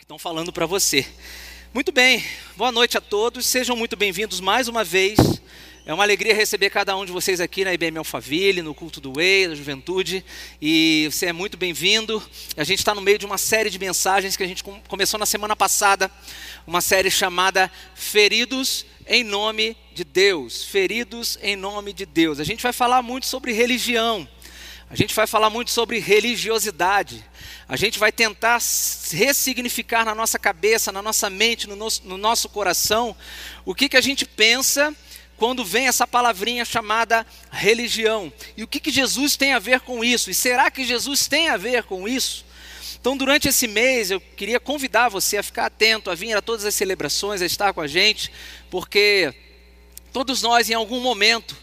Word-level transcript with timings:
que 0.00 0.04
estão 0.04 0.18
falando 0.18 0.50
para 0.50 0.64
você. 0.64 1.06
Muito 1.74 1.92
bem, 1.92 2.24
boa 2.56 2.72
noite 2.72 2.96
a 2.96 3.02
todos, 3.02 3.44
sejam 3.44 3.76
muito 3.76 3.98
bem-vindos 3.98 4.40
mais 4.40 4.66
uma 4.66 4.82
vez. 4.82 5.18
É 5.84 5.92
uma 5.92 6.02
alegria 6.02 6.34
receber 6.34 6.70
cada 6.70 6.96
um 6.96 7.04
de 7.04 7.12
vocês 7.12 7.38
aqui 7.38 7.66
na 7.66 7.74
IBM 7.74 7.98
Alphaville, 7.98 8.62
no 8.62 8.74
culto 8.74 8.98
do 8.98 9.12
Way, 9.12 9.48
da 9.48 9.54
juventude, 9.54 10.24
e 10.60 11.06
você 11.12 11.26
é 11.26 11.34
muito 11.34 11.58
bem-vindo. 11.58 12.22
A 12.56 12.64
gente 12.64 12.78
está 12.78 12.94
no 12.94 13.02
meio 13.02 13.18
de 13.18 13.26
uma 13.26 13.36
série 13.36 13.68
de 13.68 13.78
mensagens 13.78 14.38
que 14.38 14.42
a 14.42 14.46
gente 14.46 14.64
começou 14.88 15.20
na 15.20 15.26
semana 15.26 15.54
passada, 15.54 16.10
uma 16.66 16.80
série 16.80 17.10
chamada 17.10 17.70
Feridos 17.94 18.86
em 19.06 19.22
Nome 19.22 19.76
de 19.94 20.02
Deus. 20.02 20.64
Feridos 20.64 21.38
em 21.42 21.56
Nome 21.56 21.92
de 21.92 22.06
Deus. 22.06 22.40
A 22.40 22.44
gente 22.44 22.62
vai 22.62 22.72
falar 22.72 23.02
muito 23.02 23.26
sobre 23.26 23.52
religião, 23.52 24.26
a 24.90 24.96
gente 24.96 25.14
vai 25.14 25.24
falar 25.24 25.48
muito 25.50 25.70
sobre 25.70 26.00
religiosidade. 26.00 27.24
A 27.68 27.76
gente 27.76 27.96
vai 27.96 28.10
tentar 28.10 28.60
ressignificar 29.12 30.04
na 30.04 30.16
nossa 30.16 30.36
cabeça, 30.36 30.90
na 30.90 31.00
nossa 31.00 31.30
mente, 31.30 31.68
no 31.68 31.76
nosso, 31.76 32.02
no 32.04 32.18
nosso 32.18 32.48
coração, 32.48 33.16
o 33.64 33.72
que, 33.72 33.88
que 33.88 33.96
a 33.96 34.00
gente 34.00 34.26
pensa 34.26 34.92
quando 35.36 35.64
vem 35.64 35.86
essa 35.86 36.08
palavrinha 36.08 36.64
chamada 36.64 37.24
religião. 37.52 38.32
E 38.56 38.64
o 38.64 38.66
que, 38.66 38.80
que 38.80 38.90
Jesus 38.90 39.36
tem 39.36 39.52
a 39.52 39.60
ver 39.60 39.78
com 39.80 40.04
isso? 40.04 40.28
E 40.28 40.34
será 40.34 40.72
que 40.72 40.84
Jesus 40.84 41.28
tem 41.28 41.48
a 41.48 41.56
ver 41.56 41.84
com 41.84 42.08
isso? 42.08 42.44
Então, 43.00 43.16
durante 43.16 43.48
esse 43.48 43.68
mês, 43.68 44.10
eu 44.10 44.20
queria 44.20 44.58
convidar 44.58 45.08
você 45.08 45.38
a 45.38 45.42
ficar 45.42 45.66
atento, 45.66 46.10
a 46.10 46.16
vir 46.16 46.36
a 46.36 46.42
todas 46.42 46.64
as 46.64 46.74
celebrações, 46.74 47.40
a 47.40 47.46
estar 47.46 47.72
com 47.72 47.80
a 47.80 47.86
gente, 47.86 48.30
porque 48.68 49.32
todos 50.12 50.42
nós, 50.42 50.68
em 50.68 50.74
algum 50.74 51.00
momento, 51.00 51.56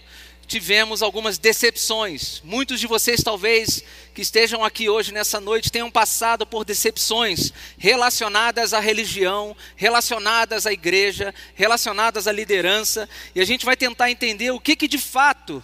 tivemos 0.48 1.02
algumas 1.02 1.38
decepções. 1.38 2.42
Muitos 2.44 2.80
de 2.80 2.88
vocês, 2.88 3.22
talvez, 3.22 3.84
que 4.16 4.22
estejam 4.22 4.64
aqui 4.64 4.90
hoje 4.90 5.12
nessa 5.12 5.42
noite, 5.42 5.72
tenham 5.72 5.92
passado 5.92 6.48
por 6.48 6.64
decepções 6.64 7.52
relacionadas 7.78 8.74
à 8.74 8.80
religião, 8.80 9.56
relacionadas 9.76 10.66
à 10.66 10.72
igreja, 10.72 11.36
relacionadas 11.54 12.28
à 12.28 12.32
liderança, 12.32 13.10
e 13.36 13.42
a 13.42 13.46
gente 13.46 13.66
vai 13.66 13.76
tentar 13.76 14.10
entender 14.10 14.52
o 14.52 14.60
que, 14.60 14.76
que 14.76 14.88
de 14.88 14.98
fato 14.98 15.62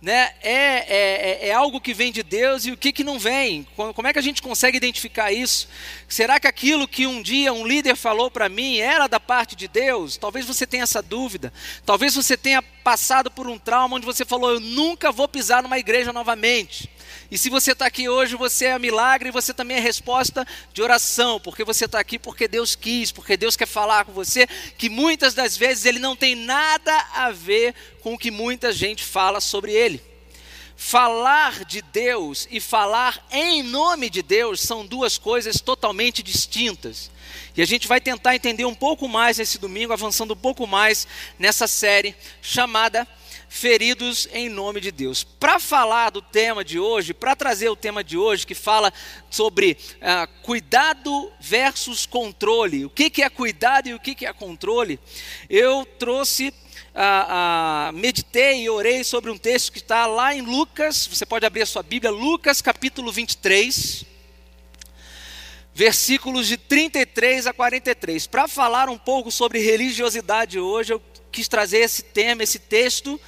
né, 0.00 0.30
é, 0.42 0.52
é, 0.52 0.86
é, 0.96 1.48
é, 1.48 1.52
algo 1.52 1.80
que 1.80 1.92
vem 1.92 2.12
de 2.12 2.22
Deus 2.22 2.64
e 2.64 2.70
o 2.70 2.76
que, 2.76 2.92
que 2.92 3.02
não 3.02 3.18
vem. 3.18 3.66
Como 3.74 4.06
é 4.06 4.12
que 4.12 4.18
a 4.18 4.22
gente 4.22 4.40
consegue 4.40 4.76
identificar 4.76 5.32
isso? 5.32 5.68
Será 6.06 6.38
que 6.38 6.46
aquilo 6.46 6.86
que 6.86 7.06
um 7.06 7.20
dia 7.20 7.52
um 7.52 7.66
líder 7.66 7.96
falou 7.96 8.30
para 8.30 8.48
mim 8.48 8.78
era 8.78 9.08
da 9.08 9.18
parte 9.18 9.56
de 9.56 9.66
Deus? 9.66 10.16
Talvez 10.16 10.46
você 10.46 10.66
tenha 10.66 10.84
essa 10.84 11.02
dúvida. 11.02 11.52
Talvez 11.84 12.14
você 12.14 12.36
tenha 12.36 12.62
passado 12.62 13.28
por 13.28 13.48
um 13.48 13.58
trauma 13.58 13.96
onde 13.96 14.06
você 14.06 14.24
falou: 14.24 14.52
Eu 14.52 14.60
nunca 14.60 15.10
vou 15.10 15.26
pisar 15.26 15.62
numa 15.62 15.78
igreja 15.78 16.12
novamente. 16.12 16.88
E 17.30 17.36
se 17.36 17.50
você 17.50 17.72
está 17.72 17.86
aqui 17.86 18.08
hoje, 18.08 18.36
você 18.36 18.66
é 18.66 18.78
milagre 18.78 19.28
e 19.28 19.32
você 19.32 19.52
também 19.52 19.76
é 19.76 19.80
resposta 19.80 20.46
de 20.72 20.80
oração, 20.80 21.38
porque 21.38 21.62
você 21.62 21.84
está 21.84 22.00
aqui 22.00 22.18
porque 22.18 22.48
Deus 22.48 22.74
quis, 22.74 23.12
porque 23.12 23.36
Deus 23.36 23.54
quer 23.54 23.66
falar 23.66 24.06
com 24.06 24.12
você, 24.12 24.46
que 24.78 24.88
muitas 24.88 25.34
das 25.34 25.54
vezes 25.54 25.84
ele 25.84 25.98
não 25.98 26.16
tem 26.16 26.34
nada 26.34 26.96
a 27.12 27.30
ver 27.30 27.74
com 28.00 28.14
o 28.14 28.18
que 28.18 28.30
muita 28.30 28.72
gente 28.72 29.04
fala 29.04 29.40
sobre 29.42 29.72
ele. 29.72 30.02
Falar 30.74 31.66
de 31.66 31.82
Deus 31.82 32.48
e 32.50 32.60
falar 32.60 33.26
em 33.30 33.62
nome 33.62 34.08
de 34.08 34.22
Deus 34.22 34.60
são 34.60 34.86
duas 34.86 35.18
coisas 35.18 35.60
totalmente 35.60 36.22
distintas. 36.22 37.10
E 37.54 37.60
a 37.60 37.66
gente 37.66 37.86
vai 37.86 38.00
tentar 38.00 38.36
entender 38.36 38.64
um 38.64 38.74
pouco 38.74 39.06
mais 39.06 39.36
nesse 39.36 39.58
domingo, 39.58 39.92
avançando 39.92 40.32
um 40.32 40.36
pouco 40.36 40.66
mais 40.66 41.06
nessa 41.38 41.66
série 41.66 42.14
chamada 42.40 43.06
feridos 43.48 44.28
em 44.32 44.48
nome 44.48 44.80
de 44.80 44.92
Deus. 44.92 45.24
Para 45.24 45.58
falar 45.58 46.10
do 46.10 46.20
tema 46.20 46.64
de 46.64 46.78
hoje, 46.78 47.14
para 47.14 47.34
trazer 47.34 47.68
o 47.68 47.76
tema 47.76 48.04
de 48.04 48.16
hoje, 48.16 48.46
que 48.46 48.54
fala 48.54 48.92
sobre 49.30 49.76
ah, 50.00 50.28
cuidado 50.42 51.32
versus 51.40 52.04
controle, 52.06 52.84
o 52.84 52.90
que, 52.90 53.08
que 53.08 53.22
é 53.22 53.30
cuidado 53.30 53.88
e 53.88 53.94
o 53.94 54.00
que, 54.00 54.14
que 54.14 54.26
é 54.26 54.32
controle, 54.32 55.00
eu 55.48 55.86
trouxe. 55.98 56.52
Ah, 57.00 57.88
ah, 57.88 57.92
meditei 57.92 58.62
e 58.62 58.70
orei 58.70 59.04
sobre 59.04 59.30
um 59.30 59.38
texto 59.38 59.70
que 59.70 59.78
está 59.78 60.06
lá 60.06 60.34
em 60.34 60.40
Lucas, 60.40 61.06
você 61.06 61.24
pode 61.24 61.46
abrir 61.46 61.62
a 61.62 61.66
sua 61.66 61.82
Bíblia, 61.82 62.10
Lucas 62.10 62.60
capítulo 62.60 63.12
23, 63.12 64.04
versículos 65.72 66.48
de 66.48 66.56
33 66.56 67.46
a 67.46 67.52
43. 67.52 68.26
Para 68.26 68.48
falar 68.48 68.88
um 68.88 68.98
pouco 68.98 69.30
sobre 69.30 69.60
religiosidade 69.60 70.58
hoje, 70.58 70.92
eu 70.92 71.02
quis 71.30 71.46
trazer 71.46 71.78
esse 71.78 72.02
tema, 72.02 72.42
esse 72.42 72.58
texto, 72.58 73.20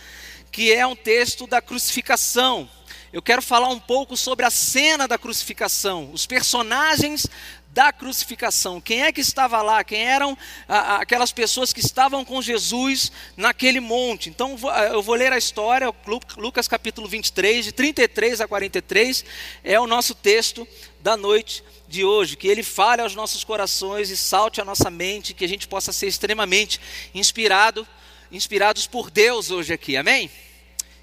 que 0.50 0.72
é 0.72 0.86
um 0.86 0.96
texto 0.96 1.46
da 1.46 1.60
crucificação. 1.60 2.68
Eu 3.12 3.20
quero 3.20 3.42
falar 3.42 3.68
um 3.68 3.80
pouco 3.80 4.16
sobre 4.16 4.46
a 4.46 4.50
cena 4.50 5.08
da 5.08 5.18
crucificação, 5.18 6.10
os 6.12 6.26
personagens 6.26 7.26
da 7.72 7.92
crucificação. 7.92 8.80
Quem 8.80 9.02
é 9.02 9.12
que 9.12 9.20
estava 9.20 9.62
lá? 9.62 9.82
Quem 9.82 10.04
eram 10.04 10.36
aquelas 10.68 11.32
pessoas 11.32 11.72
que 11.72 11.80
estavam 11.80 12.24
com 12.24 12.42
Jesus 12.42 13.10
naquele 13.36 13.80
monte? 13.80 14.28
Então 14.28 14.56
eu 14.92 15.02
vou 15.02 15.14
ler 15.14 15.32
a 15.32 15.38
história, 15.38 15.92
Lucas 16.36 16.68
capítulo 16.68 17.08
23, 17.08 17.64
de 17.64 17.72
33 17.72 18.40
a 18.40 18.48
43, 18.48 19.24
é 19.64 19.78
o 19.78 19.86
nosso 19.86 20.14
texto 20.14 20.66
da 21.00 21.16
noite 21.16 21.64
de 21.88 22.04
hoje, 22.04 22.36
que 22.36 22.46
ele 22.46 22.62
fale 22.62 23.02
aos 23.02 23.16
nossos 23.16 23.42
corações 23.42 24.10
e 24.10 24.16
salte 24.16 24.60
a 24.60 24.64
nossa 24.64 24.88
mente, 24.88 25.34
que 25.34 25.44
a 25.44 25.48
gente 25.48 25.66
possa 25.66 25.92
ser 25.92 26.06
extremamente 26.06 26.80
inspirado 27.12 27.86
inspirados 28.30 28.86
por 28.86 29.10
Deus 29.10 29.50
hoje 29.50 29.72
aqui, 29.72 29.96
amém? 29.96 30.30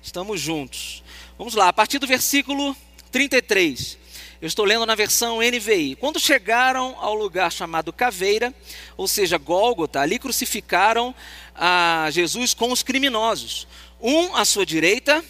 Estamos 0.02 0.40
juntos. 0.40 1.04
Vamos 1.38 1.56
lá, 1.56 1.68
a 1.68 1.74
partir 1.74 2.00
do 2.00 2.08
versículo 2.08 2.76
33. 3.12 3.98
Eu 4.42 4.48
estou 4.48 4.64
lendo 4.64 4.86
na 4.86 4.96
versão 4.96 5.40
NVI. 5.42 5.96
Quando 5.96 6.20
chegaram 6.20 6.96
ao 7.00 7.14
lugar 7.16 7.52
chamado 7.52 7.92
Caveira, 7.92 8.54
ou 8.96 9.08
seja, 9.08 9.38
Gólgota, 9.38 10.00
ali 10.00 10.18
crucificaram 10.20 11.14
a 11.54 12.08
Jesus 12.12 12.54
com 12.54 12.72
os 12.72 12.82
criminosos, 12.82 13.68
um 14.00 14.36
à 14.36 14.46
sua 14.46 14.66
direita, 14.66 15.24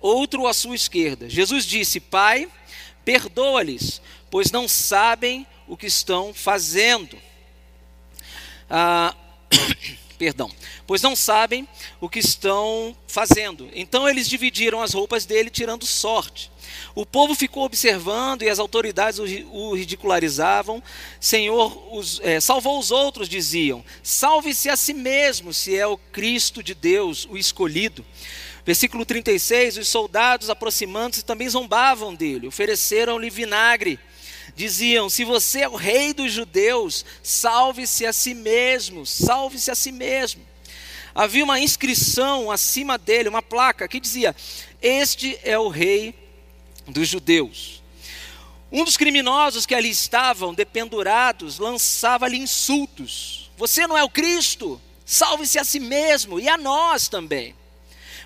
outro 0.00 0.46
à 0.46 0.54
sua 0.54 0.76
esquerda. 0.76 1.28
Jesus 1.28 1.64
disse: 1.64 1.98
Pai, 1.98 2.48
perdoa-lhes, 3.04 4.00
pois 4.30 4.52
não 4.52 4.68
sabem 4.68 5.46
o 5.66 5.76
que 5.76 5.86
estão 5.86 6.32
fazendo. 6.32 7.18
Ah, 8.70 9.14
perdão, 10.22 10.48
pois 10.86 11.02
não 11.02 11.16
sabem 11.16 11.66
o 12.00 12.08
que 12.08 12.20
estão 12.20 12.96
fazendo. 13.08 13.68
Então 13.74 14.08
eles 14.08 14.28
dividiram 14.28 14.80
as 14.80 14.94
roupas 14.94 15.26
dele, 15.26 15.50
tirando 15.50 15.84
sorte. 15.84 16.48
O 16.94 17.04
povo 17.04 17.34
ficou 17.34 17.64
observando 17.64 18.42
e 18.42 18.48
as 18.48 18.60
autoridades 18.60 19.18
o 19.18 19.74
ridicularizavam. 19.74 20.80
Senhor, 21.18 21.92
os, 21.92 22.20
é, 22.22 22.38
salvou 22.38 22.78
os 22.78 22.92
outros, 22.92 23.28
diziam. 23.28 23.84
Salve-se 24.00 24.70
a 24.70 24.76
si 24.76 24.94
mesmo, 24.94 25.52
se 25.52 25.76
é 25.76 25.88
o 25.88 25.98
Cristo 25.98 26.62
de 26.62 26.72
Deus, 26.72 27.26
o 27.28 27.36
escolhido. 27.36 28.06
Versículo 28.64 29.04
36: 29.04 29.76
Os 29.76 29.88
soldados, 29.88 30.48
aproximando-se, 30.48 31.24
também 31.24 31.48
zombavam 31.48 32.14
dele, 32.14 32.46
ofereceram-lhe 32.46 33.28
vinagre 33.28 33.98
diziam: 34.54 35.08
Se 35.08 35.24
você 35.24 35.60
é 35.60 35.68
o 35.68 35.76
rei 35.76 36.12
dos 36.12 36.32
judeus, 36.32 37.04
salve-se 37.22 38.06
a 38.06 38.12
si 38.12 38.34
mesmo, 38.34 39.06
salve-se 39.06 39.70
a 39.70 39.74
si 39.74 39.92
mesmo. 39.92 40.42
Havia 41.14 41.44
uma 41.44 41.60
inscrição 41.60 42.50
acima 42.50 42.96
dele, 42.96 43.28
uma 43.28 43.42
placa 43.42 43.88
que 43.88 44.00
dizia: 44.00 44.34
Este 44.80 45.38
é 45.42 45.58
o 45.58 45.68
rei 45.68 46.14
dos 46.86 47.08
judeus. 47.08 47.82
Um 48.70 48.84
dos 48.84 48.96
criminosos 48.96 49.66
que 49.66 49.74
ali 49.74 49.90
estavam, 49.90 50.54
dependurados, 50.54 51.58
lançava-lhe 51.58 52.38
insultos: 52.38 53.50
Você 53.56 53.86
não 53.86 53.98
é 53.98 54.02
o 54.02 54.10
Cristo? 54.10 54.80
Salve-se 55.04 55.58
a 55.58 55.64
si 55.64 55.78
mesmo 55.78 56.40
e 56.40 56.48
a 56.48 56.56
nós 56.56 57.08
também. 57.08 57.54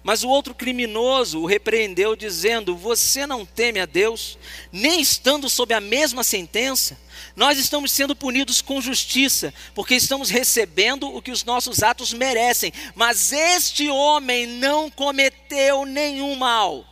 Mas 0.06 0.22
o 0.22 0.28
outro 0.28 0.54
criminoso 0.54 1.40
o 1.40 1.46
repreendeu, 1.46 2.14
dizendo: 2.14 2.76
Você 2.76 3.26
não 3.26 3.44
teme 3.44 3.80
a 3.80 3.86
Deus, 3.86 4.38
nem 4.70 5.00
estando 5.00 5.50
sob 5.50 5.74
a 5.74 5.80
mesma 5.80 6.22
sentença? 6.22 6.96
Nós 7.34 7.58
estamos 7.58 7.91
sendo 7.91 8.14
punidos 8.14 8.62
com 8.62 8.80
justiça, 8.80 9.53
porque 9.74 9.97
estamos 9.97 10.30
recebendo 10.30 11.12
o 11.12 11.20
que 11.20 11.32
os 11.32 11.42
nossos 11.42 11.82
atos 11.82 12.12
merecem. 12.12 12.72
Mas 12.94 13.32
este 13.32 13.91
homem 13.91 14.47
não 14.47 14.88
cometeu 14.88 15.84
nenhum 15.84 16.36
mal. 16.36 16.86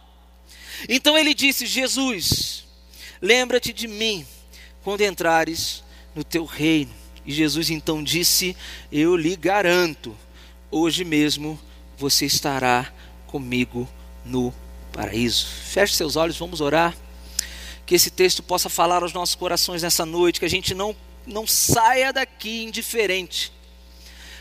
Então 0.88 1.16
ele 1.16 1.34
disse: 1.34 1.66
Jesus, 1.66 2.64
lembra-te 3.22 3.72
de 3.72 3.86
mim 3.86 4.26
quando 4.82 5.02
entrares 5.02 5.84
no 6.16 6.24
teu 6.24 6.44
reino. 6.44 6.92
E 7.24 7.32
Jesus 7.32 7.70
então 7.70 8.02
disse: 8.02 8.56
Eu 8.90 9.16
lhe 9.16 9.36
garanto, 9.36 10.18
hoje 10.68 11.04
mesmo 11.04 11.56
você 11.96 12.26
estará 12.26 12.92
comigo 13.26 13.88
no 14.24 14.52
paraíso. 14.92 15.46
Feche 15.46 15.94
seus 15.94 16.16
olhos, 16.16 16.38
vamos 16.38 16.60
orar. 16.60 16.96
Que 17.86 17.94
esse 17.94 18.10
texto 18.10 18.42
possa 18.42 18.68
falar 18.68 19.02
aos 19.02 19.12
nossos 19.12 19.34
corações 19.34 19.82
nessa 19.82 20.06
noite, 20.06 20.38
que 20.38 20.46
a 20.46 20.50
gente 20.50 20.74
não, 20.74 20.96
não 21.26 21.46
saia 21.46 22.12
daqui 22.12 22.64
indiferente. 22.64 23.52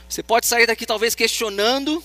Você 0.07 0.23
pode 0.23 0.45
sair 0.45 0.67
daqui 0.67 0.85
talvez 0.85 1.15
questionando 1.15 2.03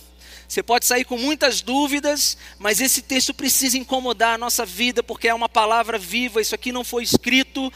Você 0.49 0.63
pode 0.63 0.87
sair 0.87 1.05
com 1.05 1.19
muitas 1.19 1.61
dúvidas, 1.61 2.39
mas 2.59 2.81
esse 2.81 3.03
texto 3.03 3.35
precisa 3.35 3.77
incomodar 3.77 4.35
a 4.35 4.39
nossa 4.39 4.65
vida, 4.65 5.03
porque 5.03 5.29
é 5.29 5.35
uma 5.35 5.49
palavra 5.49 5.99
viva. 5.99 6.41
Isso 6.41 6.55
aqui 6.55 6.73
não 6.73 6.83
foi 6.83 7.03
escrito, 7.03 7.71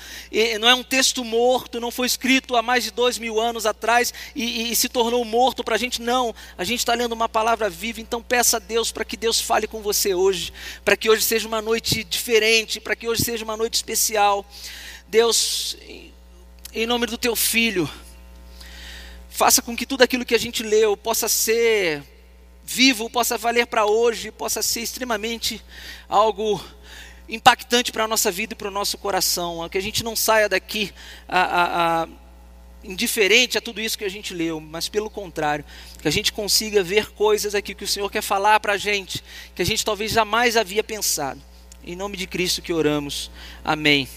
não 0.58 0.66
é 0.66 0.74
um 0.74 0.82
texto 0.82 1.22
morto, 1.22 1.78
não 1.78 1.90
foi 1.90 2.06
escrito 2.06 2.56
há 2.56 2.62
mais 2.62 2.82
de 2.82 2.90
dois 2.90 3.18
mil 3.18 3.38
anos 3.38 3.66
atrás 3.66 4.14
e, 4.34 4.42
e, 4.42 4.72
e 4.72 4.76
se 4.76 4.88
tornou 4.88 5.22
morto 5.22 5.62
para 5.62 5.74
a 5.74 5.78
gente. 5.78 6.00
Não, 6.00 6.34
a 6.56 6.64
gente 6.64 6.78
está 6.78 6.94
lendo 6.94 7.12
uma 7.12 7.28
palavra 7.28 7.68
viva, 7.68 8.00
então 8.00 8.22
peça 8.22 8.56
a 8.56 8.60
Deus 8.60 8.90
para 8.90 9.04
que 9.04 9.18
Deus 9.18 9.38
fale 9.38 9.66
com 9.66 9.82
você 9.82 10.14
hoje, 10.14 10.50
para 10.82 10.96
que 10.96 11.10
hoje 11.10 11.22
seja 11.24 11.46
uma 11.46 11.60
noite 11.60 12.02
diferente, 12.02 12.80
para 12.80 12.96
que 12.96 13.06
hoje 13.06 13.22
seja 13.22 13.44
uma 13.44 13.56
noite 13.56 13.74
especial. 13.74 14.46
Deus, 15.08 15.76
em 16.72 16.86
nome 16.86 17.04
do 17.04 17.18
teu 17.18 17.36
filho, 17.36 17.86
faça 19.28 19.60
com 19.60 19.76
que 19.76 19.84
tudo 19.84 20.00
aquilo 20.00 20.24
que 20.24 20.34
a 20.34 20.40
gente 20.40 20.62
leu 20.62 20.96
possa 20.96 21.28
ser 21.28 22.02
vivo, 22.64 23.10
possa 23.10 23.36
valer 23.36 23.66
para 23.66 23.86
hoje, 23.86 24.30
possa 24.30 24.62
ser 24.62 24.80
extremamente 24.80 25.62
algo 26.08 26.62
impactante 27.28 27.92
para 27.92 28.04
a 28.04 28.08
nossa 28.08 28.30
vida 28.30 28.54
e 28.54 28.56
para 28.56 28.68
o 28.68 28.70
nosso 28.70 28.98
coração. 28.98 29.68
Que 29.68 29.78
a 29.78 29.82
gente 29.82 30.04
não 30.04 30.14
saia 30.16 30.48
daqui 30.48 30.92
a, 31.28 31.40
a, 31.40 32.02
a, 32.02 32.08
indiferente 32.84 33.58
a 33.58 33.60
tudo 33.60 33.80
isso 33.80 33.98
que 33.98 34.04
a 34.04 34.10
gente 34.10 34.34
leu, 34.34 34.60
mas 34.60 34.88
pelo 34.88 35.10
contrário, 35.10 35.64
que 36.00 36.08
a 36.08 36.10
gente 36.12 36.32
consiga 36.32 36.82
ver 36.82 37.12
coisas 37.12 37.54
aqui 37.54 37.74
que 37.74 37.84
o 37.84 37.88
Senhor 37.88 38.10
quer 38.10 38.22
falar 38.22 38.60
para 38.60 38.74
a 38.74 38.78
gente, 38.78 39.22
que 39.54 39.62
a 39.62 39.66
gente 39.66 39.84
talvez 39.84 40.12
jamais 40.12 40.56
havia 40.56 40.82
pensado. 40.82 41.40
Em 41.84 41.96
nome 41.96 42.16
de 42.16 42.26
Cristo 42.26 42.62
que 42.62 42.72
oramos. 42.72 43.30
Amém 43.64 44.08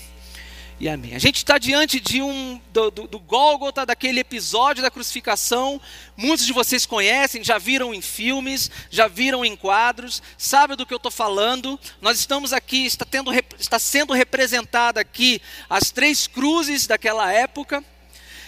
e 0.77 0.89
amém. 0.89 1.15
A 1.15 1.19
gente 1.19 1.37
está 1.37 1.57
diante 1.57 2.01
de 2.01 2.21
um 2.21 2.59
do, 2.73 2.91
do, 2.91 3.07
do 3.07 3.19
Gólgota, 3.19 3.85
daquele 3.85 4.19
episódio 4.19 4.83
da 4.83 4.91
crucificação. 4.91 5.79
Muitos 6.17 6.45
de 6.45 6.51
vocês 6.51 6.85
conhecem, 6.85 7.43
já 7.43 7.57
viram 7.57 7.93
em 7.93 8.01
filmes, 8.01 8.69
já 8.89 9.07
viram 9.07 9.45
em 9.45 9.55
quadros, 9.55 10.21
sabem 10.37 10.75
do 10.75 10.85
que 10.85 10.93
eu 10.93 10.97
estou 10.97 11.11
falando. 11.11 11.79
Nós 12.01 12.19
estamos 12.19 12.51
aqui, 12.51 12.85
está, 12.85 13.05
tendo, 13.05 13.31
está 13.57 13.79
sendo 13.79 14.13
representada 14.13 14.99
aqui 14.99 15.41
as 15.69 15.91
três 15.91 16.27
cruzes 16.27 16.85
daquela 16.87 17.31
época. 17.31 17.81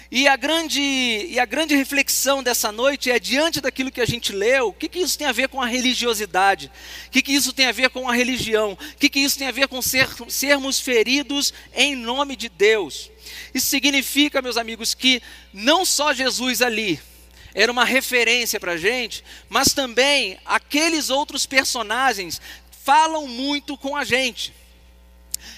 E 0.10 0.26
a 0.28 0.38
grande, 0.38 0.80
e 0.80 1.38
a 1.38 1.46
grande 1.46 1.76
reflexão 1.76 2.42
dessa 2.42 2.72
noite 2.72 3.12
é, 3.12 3.20
diante 3.20 3.60
daquilo 3.60 3.92
que 3.92 4.00
a 4.00 4.06
gente 4.06 4.32
leu, 4.32 4.70
o 4.70 4.74
que, 4.74 4.88
que 4.88 5.00
isso 5.00 5.18
tem 5.18 5.28
a 5.28 5.34
ver 5.34 5.50
com 5.50 5.62
a 5.62 5.66
religiosidade? 5.66 6.72
O 7.08 7.12
que, 7.12 7.22
que 7.22 7.34
isso 7.34 7.52
tem 7.52 7.66
a 7.66 7.74
ver 7.74 7.90
com 7.90 8.10
a 8.10 8.14
religião? 8.14 8.72
O 8.72 8.98
que, 8.98 9.10
que 9.10 9.20
isso 9.20 9.38
tem 9.38 9.48
a 9.48 9.52
ver 9.52 9.68
com 9.68 9.82
ser, 9.82 10.08
sermos 10.30 10.80
feridos 10.80 11.54
em 11.76 11.94
nome 11.94 12.38
de 12.38 12.48
Deus? 12.48 13.12
Isso 13.54 13.68
significa, 13.68 14.42
meus 14.42 14.56
amigos, 14.56 14.94
que 14.94 15.22
não 15.54 15.84
só 15.84 16.14
Jesus 16.14 16.62
ali 16.62 17.02
era 17.54 17.72
uma 17.72 17.84
referência 17.84 18.60
para 18.60 18.74
a 18.74 18.78
gente, 18.78 19.24
mas 19.50 19.74
também 19.74 20.38
aqueles 20.46 21.10
outros 21.10 21.46
personagens 21.46 22.40
falam 22.86 23.28
muito 23.28 23.76
com 23.76 23.96
a 23.96 24.06
gente. 24.06 24.54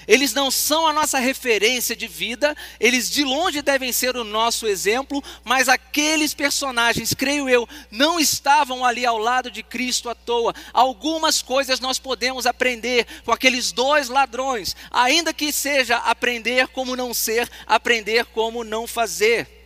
Eles 0.06 0.32
não 0.32 0.50
são 0.50 0.86
a 0.86 0.92
nossa 0.92 1.18
referência 1.18 1.94
de 1.94 2.06
vida, 2.06 2.56
eles 2.78 3.10
de 3.10 3.22
longe 3.22 3.62
devem 3.62 3.92
ser 3.92 4.16
o 4.16 4.24
nosso 4.24 4.66
exemplo, 4.66 5.22
mas 5.44 5.68
aqueles 5.68 6.34
personagens, 6.34 7.14
creio 7.14 7.48
eu, 7.48 7.68
não 7.90 8.18
estavam 8.18 8.84
ali 8.84 9.06
ao 9.06 9.18
lado 9.18 9.50
de 9.50 9.62
Cristo 9.62 10.08
à 10.08 10.14
toa. 10.14 10.54
Algumas 10.72 11.42
coisas 11.42 11.80
nós 11.80 11.98
podemos 11.98 12.46
aprender 12.46 13.06
com 13.24 13.32
aqueles 13.32 13.72
dois 13.72 14.08
ladrões, 14.08 14.74
ainda 14.90 15.32
que 15.32 15.52
seja 15.52 15.96
aprender 15.96 16.68
como 16.68 16.96
não 16.96 17.14
ser, 17.14 17.48
aprender 17.66 18.24
como 18.26 18.64
não 18.64 18.86
fazer. 18.86 19.60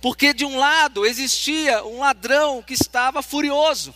Porque 0.00 0.32
de 0.32 0.44
um 0.44 0.56
lado 0.56 1.04
existia 1.04 1.84
um 1.84 2.00
ladrão 2.00 2.62
que 2.62 2.74
estava 2.74 3.22
furioso, 3.22 3.94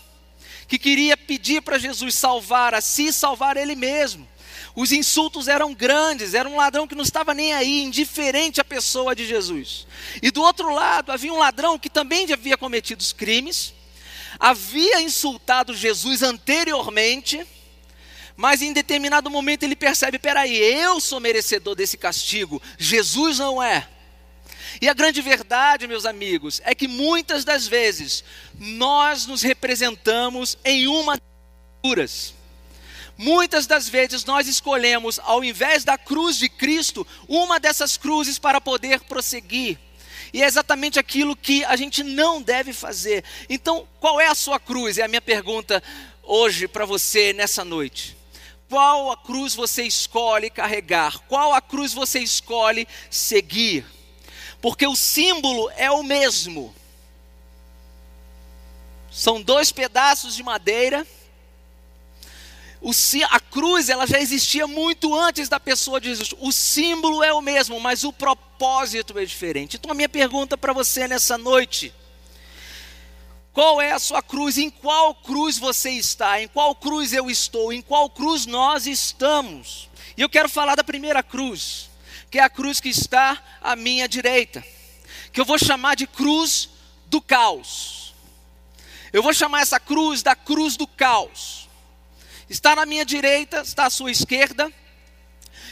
que 0.69 0.79
queria 0.79 1.17
pedir 1.17 1.63
para 1.63 1.79
Jesus 1.79 2.15
salvar 2.15 2.75
a 2.75 2.81
si, 2.81 3.13
salvar 3.13 3.57
ele 3.57 3.75
mesmo. 3.75 4.29
Os 4.77 4.91
insultos 4.91 5.47
eram 5.47 5.73
grandes, 5.73 6.35
era 6.35 6.49
um 6.49 6.57
ladrão 6.57 6.87
que 6.87 6.97
não 6.97 7.05
estava 7.05 7.33
nem 7.33 7.53
aí, 7.53 7.83
indiferente 7.83 8.61
à 8.61 8.65
pessoa 8.65 9.15
de 9.15 9.25
Jesus. 9.27 9.87
E 10.21 10.31
do 10.31 10.43
outro 10.43 10.75
lado, 10.75 11.13
havia 11.13 11.33
um 11.33 11.39
ladrão 11.39 11.79
que 11.79 11.89
também 11.89 12.31
havia 12.33 12.57
cometido 12.57 13.01
os 13.01 13.13
crimes, 13.13 13.73
havia 14.39 15.01
insultado 15.01 15.77
Jesus 15.77 16.23
anteriormente, 16.23 17.47
mas 18.37 18.63
em 18.63 18.73
determinado 18.73 19.31
momento 19.31 19.63
ele 19.63 19.77
percebe: 19.77 20.19
peraí, 20.19 20.57
eu 20.57 21.01
sou 21.01 21.21
merecedor 21.21 21.77
desse 21.77 21.97
castigo, 21.97 22.61
Jesus 22.77 23.39
não 23.39 23.63
é. 23.63 23.89
E 24.81 24.89
a 24.89 24.95
grande 24.95 25.23
verdade, 25.23 25.87
meus 25.87 26.05
amigos, 26.05 26.61
é 26.65 26.75
que 26.75 26.89
muitas 26.89 27.45
das 27.45 27.67
vezes 27.69 28.25
nós 28.59 29.25
nos 29.25 29.43
representamos 29.43 30.59
em 30.65 30.89
uma 30.89 31.17
das 31.17 32.35
Muitas 33.17 33.67
das 33.67 33.89
vezes 33.89 34.25
nós 34.25 34.49
escolhemos, 34.49 35.21
ao 35.23 35.45
invés 35.45 35.85
da 35.85 35.97
cruz 35.97 36.37
de 36.37 36.49
Cristo, 36.49 37.07
uma 37.29 37.61
dessas 37.61 37.97
cruzes 37.97 38.39
para 38.39 38.61
poder 38.61 39.01
prosseguir. 39.01 39.79
E 40.33 40.43
é 40.43 40.47
exatamente 40.47 40.99
aquilo 40.99 41.37
que 41.37 41.65
a 41.65 41.77
gente 41.77 42.03
não 42.03 42.43
deve 42.43 42.73
fazer. 42.73 43.23
Então, 43.49 43.87
qual 44.01 44.21
é 44.21 44.27
a 44.27 44.35
sua 44.35 44.59
cruz? 44.59 44.99
É 44.99 45.03
a 45.03 45.09
minha 45.09 45.21
pergunta 45.21 45.81
hoje 46.25 46.67
para 46.67 46.85
você 46.85 47.33
nessa 47.33 47.65
noite. 47.65 48.17
Qual 48.69 49.13
a 49.13 49.17
cruz 49.17 49.55
você 49.55 49.85
escolhe 49.85 50.51
carregar? 50.51 51.21
Qual 51.29 51.55
a 51.55 51.61
cruz 51.61 51.95
você 51.95 52.19
escolhe 52.19 52.89
seguir? 53.09 53.87
Porque 54.61 54.87
o 54.87 54.97
símbolo 54.97 55.71
é 55.77 55.89
o 55.89 56.03
mesmo. 56.03 56.75
São 59.09 59.41
dois 59.41 59.71
pedaços 59.71 60.35
de 60.35 60.43
madeira 60.43 61.07
o, 62.85 62.93
a 63.31 63.41
cruz 63.41 63.89
ela 63.89 64.07
já 64.07 64.21
existia 64.21 64.67
muito 64.67 65.19
antes 65.19 65.49
da 65.49 65.59
pessoa 65.59 65.99
de 65.99 66.09
Jesus. 66.09 66.35
O 66.39 66.53
símbolo 66.53 67.25
é 67.25 67.33
o 67.33 67.41
mesmo, 67.41 67.81
mas 67.81 68.05
o 68.05 68.13
propósito 68.13 69.19
é 69.19 69.25
diferente. 69.25 69.77
Então 69.79 69.91
a 69.91 69.95
minha 69.95 70.09
pergunta 70.09 70.55
para 70.55 70.71
você 70.75 71.09
nessa 71.09 71.39
noite: 71.39 71.95
qual 73.55 73.81
é 73.81 73.93
a 73.93 73.99
sua 73.99 74.23
cruz? 74.23 74.59
Em 74.59 74.69
qual 74.69 75.15
cruz 75.15 75.59
você 75.59 75.93
está? 75.93 76.43
Em 76.43 76.47
qual 76.47 76.75
cruz 76.75 77.15
eu 77.15 77.31
estou? 77.31 77.73
Em 77.73 77.81
qual 77.81 78.11
cruz 78.11 78.45
nós 78.45 78.87
estamos? 78.87 79.89
E 80.15 80.21
eu 80.21 80.29
quero 80.29 80.49
falar 80.51 80.75
da 80.75 80.85
primeira 80.85 81.23
cruz, 81.23 81.89
que 82.31 82.39
é 82.39 82.43
a 82.43 82.51
cruz 82.51 82.81
que 82.81 82.91
está 82.91 83.43
à 83.63 83.75
minha 83.75 84.07
direita, 84.07 84.63
que 85.33 85.41
eu 85.41 85.47
vou 85.47 85.59
chamar 85.59 85.97
de 85.97 86.07
cruz 86.07 86.69
do 87.07 87.19
caos. 87.19 88.13
Eu 89.11 89.23
vou 89.23 89.33
chamar 89.33 89.63
essa 89.63 89.81
cruz 89.81 90.23
da 90.23 90.37
cruz 90.37 90.77
do 90.77 90.87
caos. 90.87 91.64
Está 92.49 92.77
na 92.77 92.87
minha 92.87 93.05
direita, 93.05 93.61
está 93.61 93.87
à 93.87 93.91
sua 93.91 94.11
esquerda. 94.11 94.73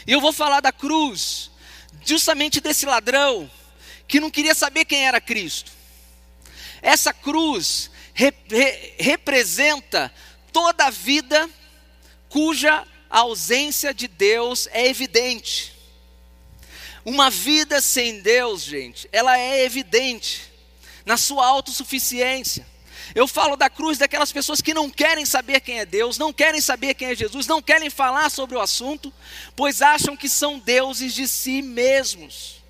E 0.05 0.11
eu 0.11 0.19
vou 0.19 0.33
falar 0.33 0.59
da 0.59 0.71
cruz, 0.71 1.51
justamente 2.05 2.59
desse 2.59 2.85
ladrão 2.85 3.49
que 4.07 4.19
não 4.19 4.29
queria 4.29 4.53
saber 4.53 4.85
quem 4.85 5.05
era 5.05 5.21
Cristo. 5.21 5.71
Essa 6.81 7.13
cruz 7.13 7.89
representa 8.99 10.13
toda 10.51 10.85
a 10.85 10.89
vida 10.89 11.49
cuja 12.29 12.85
ausência 13.09 13.93
de 13.93 14.07
Deus 14.07 14.67
é 14.71 14.87
evidente. 14.87 15.73
Uma 17.05 17.29
vida 17.29 17.81
sem 17.81 18.21
Deus, 18.21 18.63
gente, 18.63 19.07
ela 19.11 19.37
é 19.37 19.63
evidente 19.63 20.51
na 21.05 21.17
sua 21.17 21.45
autossuficiência. 21.45 22.65
Eu 23.13 23.27
falo 23.27 23.55
da 23.55 23.69
cruz 23.69 23.97
daquelas 23.97 24.31
pessoas 24.31 24.61
que 24.61 24.73
não 24.73 24.89
querem 24.89 25.25
saber 25.25 25.59
quem 25.59 25.79
é 25.79 25.85
Deus, 25.85 26.17
não 26.17 26.33
querem 26.33 26.61
saber 26.61 26.93
quem 26.93 27.09
é 27.09 27.15
Jesus, 27.15 27.47
não 27.47 27.61
querem 27.61 27.89
falar 27.89 28.29
sobre 28.29 28.55
o 28.55 28.61
assunto, 28.61 29.13
pois 29.55 29.81
acham 29.81 30.15
que 30.17 30.29
são 30.29 30.59
deuses 30.59 31.13
de 31.13 31.27
si 31.27 31.61
mesmos. 31.61 32.63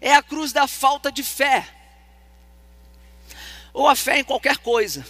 É 0.00 0.14
a 0.14 0.22
cruz 0.22 0.52
da 0.52 0.66
falta 0.66 1.10
de 1.10 1.22
fé, 1.22 1.68
ou 3.72 3.88
a 3.88 3.94
fé 3.94 4.18
em 4.18 4.24
qualquer 4.24 4.58
coisa. 4.58 5.06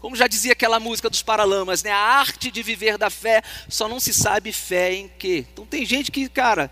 Como 0.00 0.16
já 0.16 0.26
dizia 0.26 0.52
aquela 0.52 0.80
música 0.80 1.10
dos 1.10 1.22
Paralamas, 1.22 1.82
né? 1.82 1.90
A 1.90 1.98
arte 1.98 2.50
de 2.50 2.62
viver 2.62 2.96
da 2.96 3.10
fé, 3.10 3.42
só 3.68 3.86
não 3.86 4.00
se 4.00 4.14
sabe 4.14 4.50
fé 4.50 4.94
em 4.94 5.08
quê. 5.08 5.46
Então 5.52 5.66
tem 5.66 5.84
gente 5.84 6.10
que, 6.10 6.26
cara, 6.28 6.70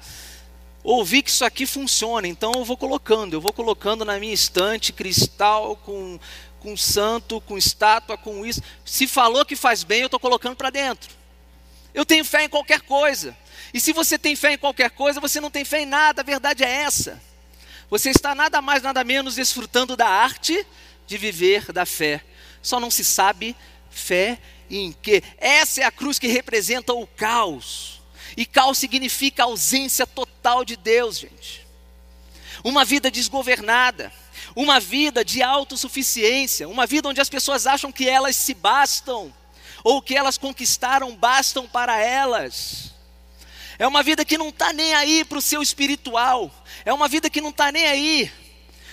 ouvi 0.83 1.23
que 1.23 1.31
isso 1.31 1.45
aqui 1.45 1.67
funciona, 1.67 2.27
então 2.27 2.53
eu 2.55 2.65
vou 2.65 2.77
colocando, 2.77 3.35
eu 3.35 3.41
vou 3.41 3.53
colocando 3.53 4.05
na 4.05 4.19
minha 4.19 4.35
estante 4.35 4.93
cristal 4.93 5.77
com 5.77 6.19
com 6.61 6.77
santo, 6.77 7.41
com 7.41 7.57
estátua, 7.57 8.17
com 8.17 8.45
isso. 8.45 8.63
Se 8.85 9.07
falou 9.07 9.45
que 9.45 9.57
faz 9.57 9.83
bem, 9.85 10.01
eu 10.01 10.07
estou 10.07 10.21
colocando 10.21 10.57
para 10.57 10.71
dentro. 10.71 11.11
Eu 11.95 12.05
tenho 12.05 12.25
fé 12.25 12.45
em 12.45 12.49
qualquer 12.49 12.81
coisa. 12.83 13.37
E 13.73 13.81
se 13.81 13.93
você 13.93 14.19
tem 14.19 14.37
fé 14.37 14.53
em 14.53 14.59
qualquer 14.59 14.91
coisa, 14.91 15.21
você 15.21 15.41
não 15.41 15.51
tem 15.51 15.65
fé 15.65 15.81
em 15.83 15.87
nada, 15.87 16.23
a 16.23 16.25
verdade 16.25 16.65
é 16.65 16.69
essa. 16.69 17.21
Você 17.91 18.11
está 18.11 18.35
nada 18.35 18.61
mais, 18.61 18.83
nada 18.83 19.03
menos 19.03 19.37
desfrutando 19.37 19.97
da 19.97 20.09
arte 20.09 20.67
de 21.07 21.17
viver 21.17 21.73
da 21.73 21.87
fé. 21.87 22.23
Só 22.61 22.79
não 22.79 22.91
se 22.91 23.05
sabe 23.05 23.57
fé 23.91 24.39
em 24.71 24.93
quê. 24.93 25.23
Essa 25.39 25.83
é 25.83 25.85
a 25.85 25.91
cruz 25.91 26.19
que 26.19 26.27
representa 26.27 26.93
o 26.93 27.07
caos. 27.07 27.98
E 28.38 28.47
caos 28.47 28.78
significa 28.78 29.42
ausência 29.42 30.07
total 30.07 30.64
de 30.64 30.76
Deus, 30.76 31.18
gente. 31.18 31.66
Uma 32.64 32.87
vida 32.87 33.11
desgovernada 33.11 34.11
uma 34.54 34.80
vida 34.80 35.25
de 35.25 35.42
autossuficiência, 35.42 36.68
uma 36.68 36.87
vida 36.87 37.09
onde 37.09 37.21
as 37.21 37.28
pessoas 37.28 37.66
acham 37.66 37.92
que 37.92 38.09
elas 38.09 38.35
se 38.35 38.54
bastam, 38.54 39.33
ou 39.85 40.02
que 40.02 40.16
elas 40.16 40.37
conquistaram 40.37 41.14
bastam 41.14 41.68
para 41.68 42.00
elas. 42.00 42.92
É 43.78 43.87
uma 43.87 44.02
vida 44.02 44.25
que 44.25 44.37
não 44.37 44.49
está 44.49 44.73
nem 44.73 44.95
aí 44.95 45.25
para 45.25 45.38
o 45.38 45.42
seu 45.42 45.62
espiritual, 45.62 46.50
é 46.85 46.92
uma 46.92 47.07
vida 47.07 47.30
que 47.30 47.40
não 47.40 47.50
está 47.50 47.71
nem 47.71 47.87
aí 47.87 48.33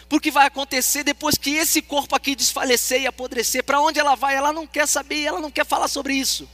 porque 0.07 0.29
vai 0.29 0.45
acontecer 0.45 1.03
depois 1.03 1.35
que 1.35 1.55
esse 1.55 1.81
corpo 1.81 2.15
aqui 2.15 2.35
desfalecer 2.35 3.01
e 3.01 3.07
apodrecer. 3.07 3.63
Para 3.63 3.81
onde 3.81 3.99
ela 3.99 4.13
vai? 4.13 4.35
Ela 4.35 4.53
não 4.53 4.67
quer 4.67 4.87
saber, 4.87 5.23
ela 5.23 5.41
não 5.41 5.49
quer 5.49 5.65
falar 5.65 5.87
sobre 5.87 6.13
isso. 6.13 6.47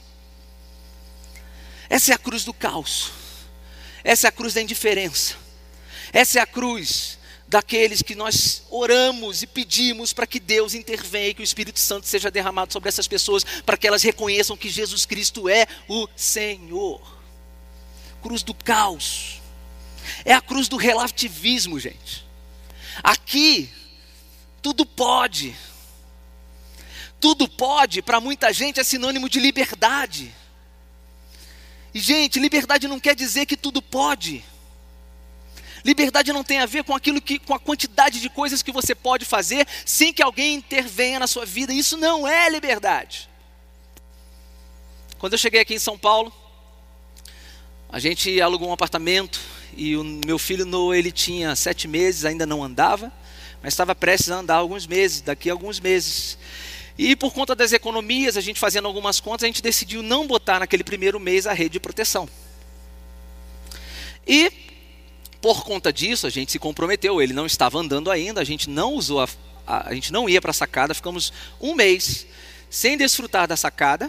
Essa 1.92 2.12
é 2.12 2.14
a 2.14 2.18
cruz 2.18 2.42
do 2.42 2.54
caos. 2.54 3.10
Essa 4.02 4.26
é 4.26 4.30
a 4.30 4.32
cruz 4.32 4.54
da 4.54 4.62
indiferença. 4.62 5.36
Essa 6.10 6.38
é 6.38 6.42
a 6.42 6.46
cruz 6.46 7.18
daqueles 7.46 8.00
que 8.00 8.14
nós 8.14 8.62
oramos 8.70 9.42
e 9.42 9.46
pedimos 9.46 10.14
para 10.14 10.26
que 10.26 10.40
Deus 10.40 10.72
intervenha 10.72 11.28
e 11.28 11.34
que 11.34 11.42
o 11.42 11.44
Espírito 11.44 11.78
Santo 11.78 12.06
seja 12.06 12.30
derramado 12.30 12.72
sobre 12.72 12.88
essas 12.88 13.06
pessoas, 13.06 13.44
para 13.44 13.76
que 13.76 13.86
elas 13.86 14.02
reconheçam 14.02 14.56
que 14.56 14.70
Jesus 14.70 15.04
Cristo 15.04 15.50
é 15.50 15.66
o 15.86 16.08
Senhor. 16.16 16.98
Cruz 18.22 18.42
do 18.42 18.54
caos. 18.54 19.42
É 20.24 20.32
a 20.32 20.40
cruz 20.40 20.68
do 20.68 20.78
relativismo, 20.78 21.78
gente. 21.78 22.24
Aqui, 23.02 23.68
tudo 24.62 24.86
pode. 24.86 25.54
Tudo 27.20 27.46
pode, 27.46 28.00
para 28.00 28.18
muita 28.18 28.50
gente, 28.50 28.80
é 28.80 28.82
sinônimo 28.82 29.28
de 29.28 29.38
liberdade. 29.38 30.34
E, 31.94 32.00
gente, 32.00 32.38
liberdade 32.38 32.88
não 32.88 32.98
quer 32.98 33.14
dizer 33.14 33.46
que 33.46 33.56
tudo 33.56 33.82
pode. 33.82 34.44
Liberdade 35.84 36.32
não 36.32 36.44
tem 36.44 36.60
a 36.60 36.66
ver 36.66 36.84
com 36.84 36.94
aquilo 36.94 37.20
que, 37.20 37.38
com 37.38 37.54
a 37.54 37.58
quantidade 37.58 38.20
de 38.20 38.30
coisas 38.30 38.62
que 38.62 38.70
você 38.70 38.94
pode 38.94 39.24
fazer 39.24 39.66
sem 39.84 40.12
que 40.12 40.22
alguém 40.22 40.54
intervenha 40.54 41.18
na 41.18 41.26
sua 41.26 41.44
vida. 41.44 41.72
Isso 41.72 41.96
não 41.96 42.26
é 42.26 42.48
liberdade. 42.48 43.28
Quando 45.18 45.32
eu 45.34 45.38
cheguei 45.38 45.60
aqui 45.60 45.74
em 45.74 45.78
São 45.78 45.98
Paulo, 45.98 46.32
a 47.88 47.98
gente 47.98 48.40
alugou 48.40 48.68
um 48.68 48.72
apartamento 48.72 49.40
e 49.76 49.96
o 49.96 50.04
meu 50.04 50.38
filho 50.38 50.64
Noah, 50.64 50.96
ele 50.96 51.10
tinha 51.10 51.54
sete 51.56 51.88
meses, 51.88 52.24
ainda 52.24 52.46
não 52.46 52.62
andava, 52.62 53.12
mas 53.62 53.72
estava 53.72 53.94
prestes 53.94 54.30
a 54.30 54.36
andar 54.36 54.56
alguns 54.56 54.86
meses, 54.86 55.20
daqui 55.20 55.50
a 55.50 55.52
alguns 55.52 55.80
meses. 55.80 56.38
E 56.98 57.16
por 57.16 57.32
conta 57.32 57.54
das 57.54 57.72
economias, 57.72 58.36
a 58.36 58.40
gente 58.40 58.60
fazendo 58.60 58.86
algumas 58.86 59.18
contas, 59.18 59.44
a 59.44 59.46
gente 59.46 59.62
decidiu 59.62 60.02
não 60.02 60.26
botar 60.26 60.60
naquele 60.60 60.84
primeiro 60.84 61.18
mês 61.18 61.46
a 61.46 61.52
rede 61.52 61.70
de 61.70 61.80
proteção. 61.80 62.28
E 64.26 64.52
por 65.40 65.64
conta 65.64 65.92
disso, 65.92 66.26
a 66.26 66.30
gente 66.30 66.52
se 66.52 66.58
comprometeu, 66.58 67.20
ele 67.20 67.32
não 67.32 67.46
estava 67.46 67.78
andando 67.78 68.10
ainda, 68.10 68.40
a 68.40 68.44
gente 68.44 68.70
não 68.70 68.94
usou 68.94 69.20
a, 69.20 69.28
a, 69.66 69.88
a 69.88 69.94
gente 69.94 70.12
não 70.12 70.28
ia 70.28 70.40
para 70.40 70.52
a 70.52 70.54
sacada, 70.54 70.94
ficamos 70.94 71.32
um 71.60 71.74
mês 71.74 72.26
sem 72.70 72.96
desfrutar 72.96 73.48
da 73.48 73.56
sacada, 73.56 74.08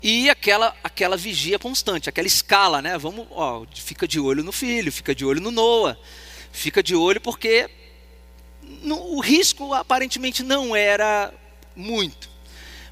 e 0.00 0.30
aquela 0.30 0.74
aquela 0.82 1.16
vigia 1.16 1.58
constante, 1.58 2.08
aquela 2.08 2.26
escala, 2.26 2.80
né? 2.82 2.96
Vamos, 2.98 3.26
ó, 3.30 3.64
fica 3.74 4.06
de 4.06 4.18
olho 4.18 4.42
no 4.42 4.52
filho, 4.52 4.90
fica 4.92 5.14
de 5.14 5.24
olho 5.24 5.40
no 5.40 5.50
Noah, 5.50 5.98
fica 6.52 6.82
de 6.82 6.94
olho 6.94 7.20
porque 7.20 7.68
o 8.84 9.20
risco 9.20 9.74
aparentemente 9.74 10.42
não 10.42 10.74
era 10.74 11.32
muito, 11.74 12.28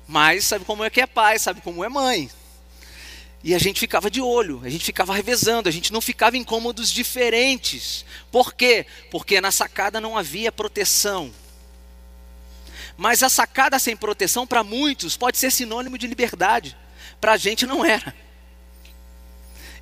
mas 0.06 0.44
sabe 0.44 0.64
como 0.64 0.84
é 0.84 0.90
que 0.90 1.00
é 1.00 1.06
pai, 1.06 1.38
sabe 1.38 1.60
como 1.60 1.84
é 1.84 1.88
mãe. 1.88 2.30
E 3.42 3.54
a 3.54 3.58
gente 3.58 3.80
ficava 3.80 4.10
de 4.10 4.20
olho, 4.20 4.60
a 4.62 4.68
gente 4.68 4.84
ficava 4.84 5.14
revezando, 5.14 5.68
a 5.68 5.72
gente 5.72 5.92
não 5.92 6.00
ficava 6.00 6.36
em 6.36 6.44
cômodos 6.44 6.92
diferentes. 6.92 8.04
Por 8.30 8.52
quê? 8.52 8.86
Porque 9.10 9.40
na 9.40 9.50
sacada 9.50 10.00
não 10.00 10.16
havia 10.16 10.52
proteção. 10.52 11.32
Mas 12.98 13.22
a 13.22 13.30
sacada 13.30 13.78
sem 13.78 13.96
proteção, 13.96 14.46
para 14.46 14.62
muitos, 14.62 15.16
pode 15.16 15.38
ser 15.38 15.50
sinônimo 15.50 15.96
de 15.96 16.06
liberdade. 16.06 16.76
Para 17.18 17.32
a 17.32 17.36
gente 17.38 17.66
não 17.66 17.82
era. 17.82 18.14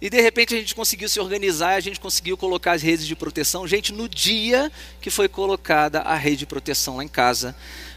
E 0.01 0.09
de 0.09 0.21
repente 0.21 0.55
a 0.55 0.59
gente 0.59 0.75
conseguiu 0.75 1.09
se 1.09 1.19
organizar, 1.19 1.75
a 1.75 1.81
gente 1.81 1.99
conseguiu 1.99 2.37
colocar 2.37 2.73
as 2.73 2.83
redes 2.83 3.07
de 3.07 3.17
proteção. 3.17 3.67
Gente, 3.67 3.93
no 3.93 4.09
dia 4.09 4.71
que 5.01 5.11
foi 5.11 5.29
colocada 5.29 6.01
a 6.01 6.15
rede 6.15 6.39
de 6.39 6.47
proteção 6.47 6.99
lá 6.99 7.05
em 7.05 7.09
casa, 7.09 7.55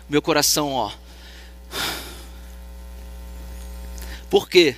meu 0.09 0.21
coração, 0.21 0.71
ó. 0.71 0.91
Por 4.29 4.49
quê? 4.49 4.75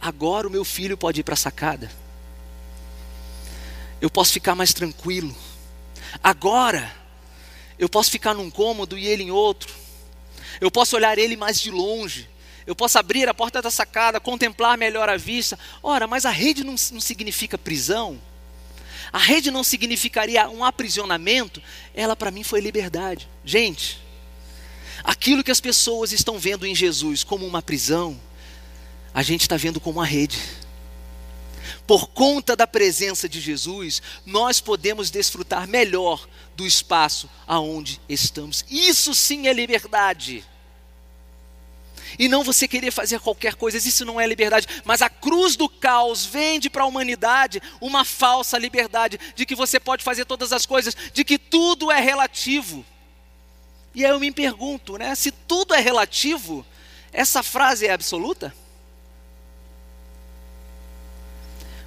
Agora 0.00 0.46
o 0.46 0.50
meu 0.50 0.64
filho 0.64 0.96
pode 0.96 1.20
ir 1.20 1.24
para 1.24 1.34
a 1.34 1.38
sacada. 1.38 1.90
Eu 4.00 4.10
posso 4.10 4.32
ficar 4.32 4.54
mais 4.54 4.72
tranquilo. 4.74 5.34
Agora 6.22 6.94
eu 7.78 7.88
posso 7.88 8.10
ficar 8.10 8.34
num 8.34 8.50
cômodo 8.50 8.98
e 8.98 9.06
ele 9.06 9.22
em 9.22 9.30
outro. 9.30 9.72
Eu 10.60 10.70
posso 10.70 10.96
olhar 10.96 11.16
ele 11.18 11.36
mais 11.36 11.60
de 11.60 11.70
longe 11.70 12.28
eu 12.68 12.76
posso 12.76 12.98
abrir 12.98 13.26
a 13.26 13.32
porta 13.32 13.62
da 13.62 13.70
sacada, 13.70 14.20
contemplar 14.20 14.76
melhor 14.76 15.08
a 15.08 15.16
vista. 15.16 15.58
Ora, 15.82 16.06
mas 16.06 16.26
a 16.26 16.30
rede 16.30 16.62
não, 16.62 16.74
não 16.92 17.00
significa 17.00 17.56
prisão. 17.56 18.20
A 19.10 19.16
rede 19.16 19.50
não 19.50 19.64
significaria 19.64 20.46
um 20.50 20.62
aprisionamento. 20.62 21.62
Ela 21.94 22.14
para 22.14 22.30
mim 22.30 22.44
foi 22.44 22.60
liberdade. 22.60 23.26
Gente, 23.42 23.98
aquilo 25.02 25.42
que 25.42 25.50
as 25.50 25.62
pessoas 25.62 26.12
estão 26.12 26.38
vendo 26.38 26.66
em 26.66 26.74
Jesus 26.74 27.24
como 27.24 27.46
uma 27.46 27.62
prisão, 27.62 28.20
a 29.14 29.22
gente 29.22 29.40
está 29.40 29.56
vendo 29.56 29.80
como 29.80 30.00
uma 30.00 30.04
rede. 30.04 30.38
Por 31.86 32.08
conta 32.08 32.54
da 32.54 32.66
presença 32.66 33.26
de 33.26 33.40
Jesus, 33.40 34.02
nós 34.26 34.60
podemos 34.60 35.08
desfrutar 35.08 35.66
melhor 35.66 36.28
do 36.54 36.66
espaço 36.66 37.30
aonde 37.46 37.98
estamos. 38.06 38.62
Isso 38.68 39.14
sim 39.14 39.48
é 39.48 39.54
liberdade 39.54 40.44
e 42.18 42.28
não 42.28 42.44
você 42.44 42.68
querer 42.68 42.90
fazer 42.90 43.20
qualquer 43.20 43.54
coisa, 43.54 43.76
isso 43.76 44.04
não 44.04 44.20
é 44.20 44.26
liberdade, 44.26 44.66
mas 44.84 45.02
a 45.02 45.08
cruz 45.08 45.56
do 45.56 45.68
caos 45.68 46.24
vende 46.24 46.70
para 46.70 46.84
a 46.84 46.86
humanidade 46.86 47.60
uma 47.80 48.04
falsa 48.04 48.58
liberdade 48.58 49.18
de 49.34 49.44
que 49.44 49.54
você 49.54 49.80
pode 49.80 50.04
fazer 50.04 50.24
todas 50.24 50.52
as 50.52 50.66
coisas, 50.66 50.94
de 51.12 51.24
que 51.24 51.38
tudo 51.38 51.90
é 51.90 52.00
relativo. 52.00 52.84
E 53.94 54.04
aí 54.04 54.10
eu 54.10 54.20
me 54.20 54.30
pergunto, 54.30 54.96
né, 54.96 55.14
se 55.14 55.30
tudo 55.30 55.74
é 55.74 55.80
relativo, 55.80 56.64
essa 57.12 57.42
frase 57.42 57.86
é 57.86 57.92
absoluta? 57.92 58.54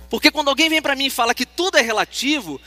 Porque 0.09 0.29
quando 0.29 0.49
alguém 0.49 0.69
vem 0.69 0.81
para 0.81 0.95
mim 0.95 1.05
e 1.05 1.09
fala 1.09 1.33
que 1.33 1.45
tudo 1.45 1.77
é 1.77 1.81
relativo, 1.81 2.59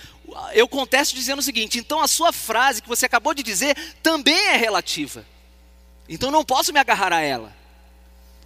eu 0.54 0.66
contesto 0.66 1.14
dizendo 1.14 1.40
o 1.40 1.42
seguinte: 1.42 1.78
então 1.78 2.00
a 2.00 2.08
sua 2.08 2.32
frase 2.32 2.80
que 2.80 2.88
você 2.88 3.04
acabou 3.04 3.34
de 3.34 3.42
dizer 3.42 3.76
também 4.02 4.49
é 4.49 4.56
relativa. 4.56 5.26
Então 6.08 6.30
não 6.30 6.44
posso 6.44 6.73
me 6.73 6.78
agarrar 6.78 7.12
a 7.12 7.20
ela. 7.20 7.54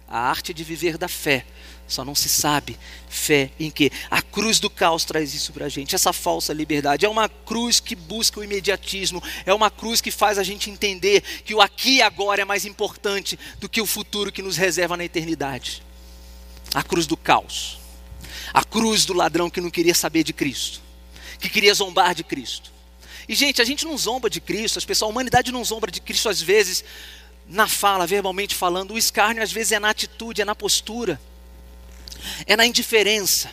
A 0.07 0.19
arte 0.19 0.53
de 0.53 0.63
viver 0.63 0.97
da 0.97 1.07
fé. 1.07 1.45
Só 1.87 2.05
não 2.05 2.13
se 2.13 2.29
sabe 2.29 2.77
fé 3.09 3.49
em 3.59 3.71
que. 3.71 3.91
A 4.11 4.21
cruz 4.21 4.59
do 4.59 4.69
caos 4.69 5.03
traz 5.03 5.33
isso 5.33 5.51
para 5.51 5.65
a 5.65 5.69
gente, 5.69 5.95
essa 5.95 6.13
falsa 6.13 6.53
liberdade. 6.53 7.05
É 7.05 7.09
uma 7.09 7.27
cruz 7.27 7.79
que 7.79 7.95
busca 7.95 8.39
o 8.39 8.43
imediatismo, 8.43 9.21
é 9.43 9.53
uma 9.53 9.71
cruz 9.71 9.99
que 9.99 10.11
faz 10.11 10.37
a 10.37 10.43
gente 10.43 10.69
entender 10.69 11.21
que 11.43 11.55
o 11.55 11.61
aqui 11.61 11.95
e 11.95 12.01
agora 12.01 12.43
é 12.43 12.45
mais 12.45 12.63
importante 12.63 13.39
do 13.59 13.67
que 13.67 13.81
o 13.81 13.87
futuro 13.87 14.31
que 14.31 14.43
nos 14.43 14.55
reserva 14.55 14.95
na 14.95 15.03
eternidade. 15.03 15.81
A 16.75 16.83
cruz 16.83 17.07
do 17.07 17.17
caos, 17.17 17.79
a 18.53 18.63
cruz 18.63 19.03
do 19.05 19.13
ladrão 19.13 19.49
que 19.49 19.59
não 19.59 19.71
queria 19.71 19.95
saber 19.95 20.23
de 20.23 20.31
Cristo, 20.31 20.81
que 21.39 21.49
queria 21.49 21.73
zombar 21.73 22.13
de 22.13 22.23
Cristo. 22.23 22.71
E, 23.27 23.33
gente, 23.33 23.61
a 23.61 23.65
gente 23.65 23.85
não 23.85 23.97
zomba 23.97 24.29
de 24.29 24.39
Cristo, 24.39 24.77
as 24.77 24.85
pessoas, 24.85 25.07
a 25.07 25.11
humanidade 25.11 25.51
não 25.51 25.63
zomba 25.63 25.87
de 25.87 26.01
Cristo 26.01 26.29
às 26.29 26.41
vezes 26.41 26.83
na 27.49 27.67
fala, 27.67 28.05
verbalmente 28.05 28.53
falando. 28.53 28.93
O 28.93 28.97
escárnio 28.97 29.41
às 29.41 29.51
vezes 29.51 29.71
é 29.71 29.79
na 29.79 29.89
atitude, 29.89 30.41
é 30.41 30.45
na 30.45 30.53
postura, 30.53 31.19
é 32.45 32.55
na 32.55 32.65
indiferença. 32.65 33.51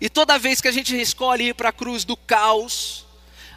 E 0.00 0.10
toda 0.10 0.38
vez 0.38 0.60
que 0.60 0.66
a 0.66 0.72
gente 0.72 1.00
escolhe 1.00 1.50
ir 1.50 1.54
para 1.54 1.68
a 1.68 1.72
cruz 1.72 2.04
do 2.04 2.16
caos, 2.16 3.06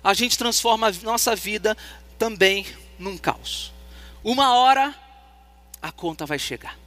a 0.03 0.13
gente 0.13 0.37
transforma 0.37 0.89
a 0.89 0.91
nossa 1.01 1.35
vida 1.35 1.75
também 2.19 2.67
num 2.99 3.17
caos. 3.17 3.73
Uma 4.23 4.53
hora 4.53 4.93
a 5.81 5.91
conta 5.91 6.25
vai 6.25 6.37
chegar. 6.37 6.77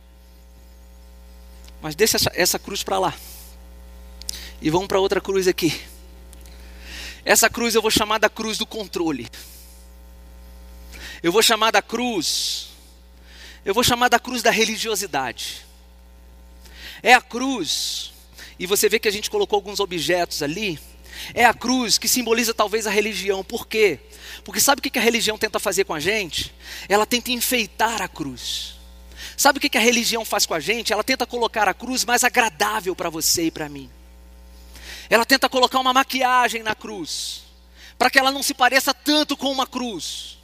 Mas 1.83 1.97
deixa 1.97 2.17
essa, 2.17 2.31
essa 2.35 2.59
cruz 2.59 2.85
para 2.85 2.99
lá. 2.99 3.15
E 4.61 4.71
vamos 4.71 4.87
para 4.87 5.01
outra 5.01 5.21
cruz 5.21 5.49
aqui. 5.49 5.81
Essa 7.25 7.51
cruz 7.51 7.75
eu 7.75 7.83
vou 7.83 7.91
chamar 7.91 8.19
da 8.19 8.29
cruz 8.29 8.59
do 8.59 8.67
controle. 8.67 9.29
Eu 11.23 11.33
vou 11.33 11.43
chamar 11.43 11.71
da 11.71 11.83
cruz, 11.83 12.69
eu 13.65 13.75
vou 13.75 13.83
chamar 13.83 14.09
da 14.09 14.19
cruz 14.19 14.43
da 14.43 14.51
religiosidade. 14.51 15.67
É 17.03 17.15
a 17.15 17.21
cruz, 17.21 18.13
e 18.59 18.67
você 18.67 18.89
vê 18.89 18.99
que 18.99 19.09
a 19.09 19.11
gente 19.11 19.31
colocou 19.31 19.57
alguns 19.57 19.81
objetos 19.81 20.43
ali. 20.43 20.79
É 21.35 21.45
a 21.45 21.55
cruz 21.55 21.99
que 21.99 22.09
simboliza 22.09 22.55
talvez 22.55 22.87
a 22.87 22.91
religião. 22.91 23.43
Por 23.43 23.67
quê? 23.67 23.99
Porque 24.45 24.61
sabe 24.61 24.81
o 24.81 24.83
que 24.83 24.99
a 24.99 25.03
religião 25.03 25.37
tenta 25.37 25.59
fazer 25.59 25.85
com 25.85 25.95
a 25.95 26.01
gente? 26.01 26.55
Ela 26.89 27.07
tenta 27.07 27.31
enfeitar 27.33 28.01
a 28.01 28.09
cruz. 28.09 28.77
Sabe 29.37 29.59
o 29.59 29.61
que 29.61 29.77
a 29.77 29.81
religião 29.81 30.25
faz 30.25 30.47
com 30.47 30.55
a 30.55 30.61
gente? 30.61 30.93
Ela 30.93 31.05
tenta 31.05 31.27
colocar 31.27 31.69
a 31.69 31.75
cruz 31.75 32.05
mais 32.05 32.25
agradável 32.25 32.95
para 32.95 33.11
você 33.11 33.45
e 33.45 33.51
para 33.51 33.69
mim. 33.69 33.91
Ela 35.11 35.25
tenta 35.25 35.49
colocar 35.49 35.79
uma 35.81 35.93
maquiagem 35.93 36.63
na 36.63 36.75
cruz 36.75 37.43
para 37.97 38.11
que 38.11 38.19
ela 38.19 38.31
não 38.31 38.43
se 38.43 38.55
pareça 38.55 38.95
tanto 38.95 39.37
com 39.37 39.51
uma 39.51 39.67
cruz. 39.67 40.38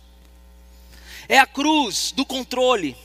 É 1.28 1.38
a 1.38 1.46
cruz 1.46 2.12
do 2.12 2.24
controle. 2.24 2.96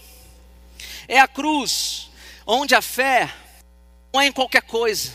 É 1.07 1.19
a 1.19 1.27
cruz 1.27 2.09
onde 2.45 2.75
a 2.75 2.81
fé 2.81 3.33
não 4.13 4.21
é 4.21 4.27
em 4.27 4.31
qualquer 4.31 4.63
coisa, 4.63 5.11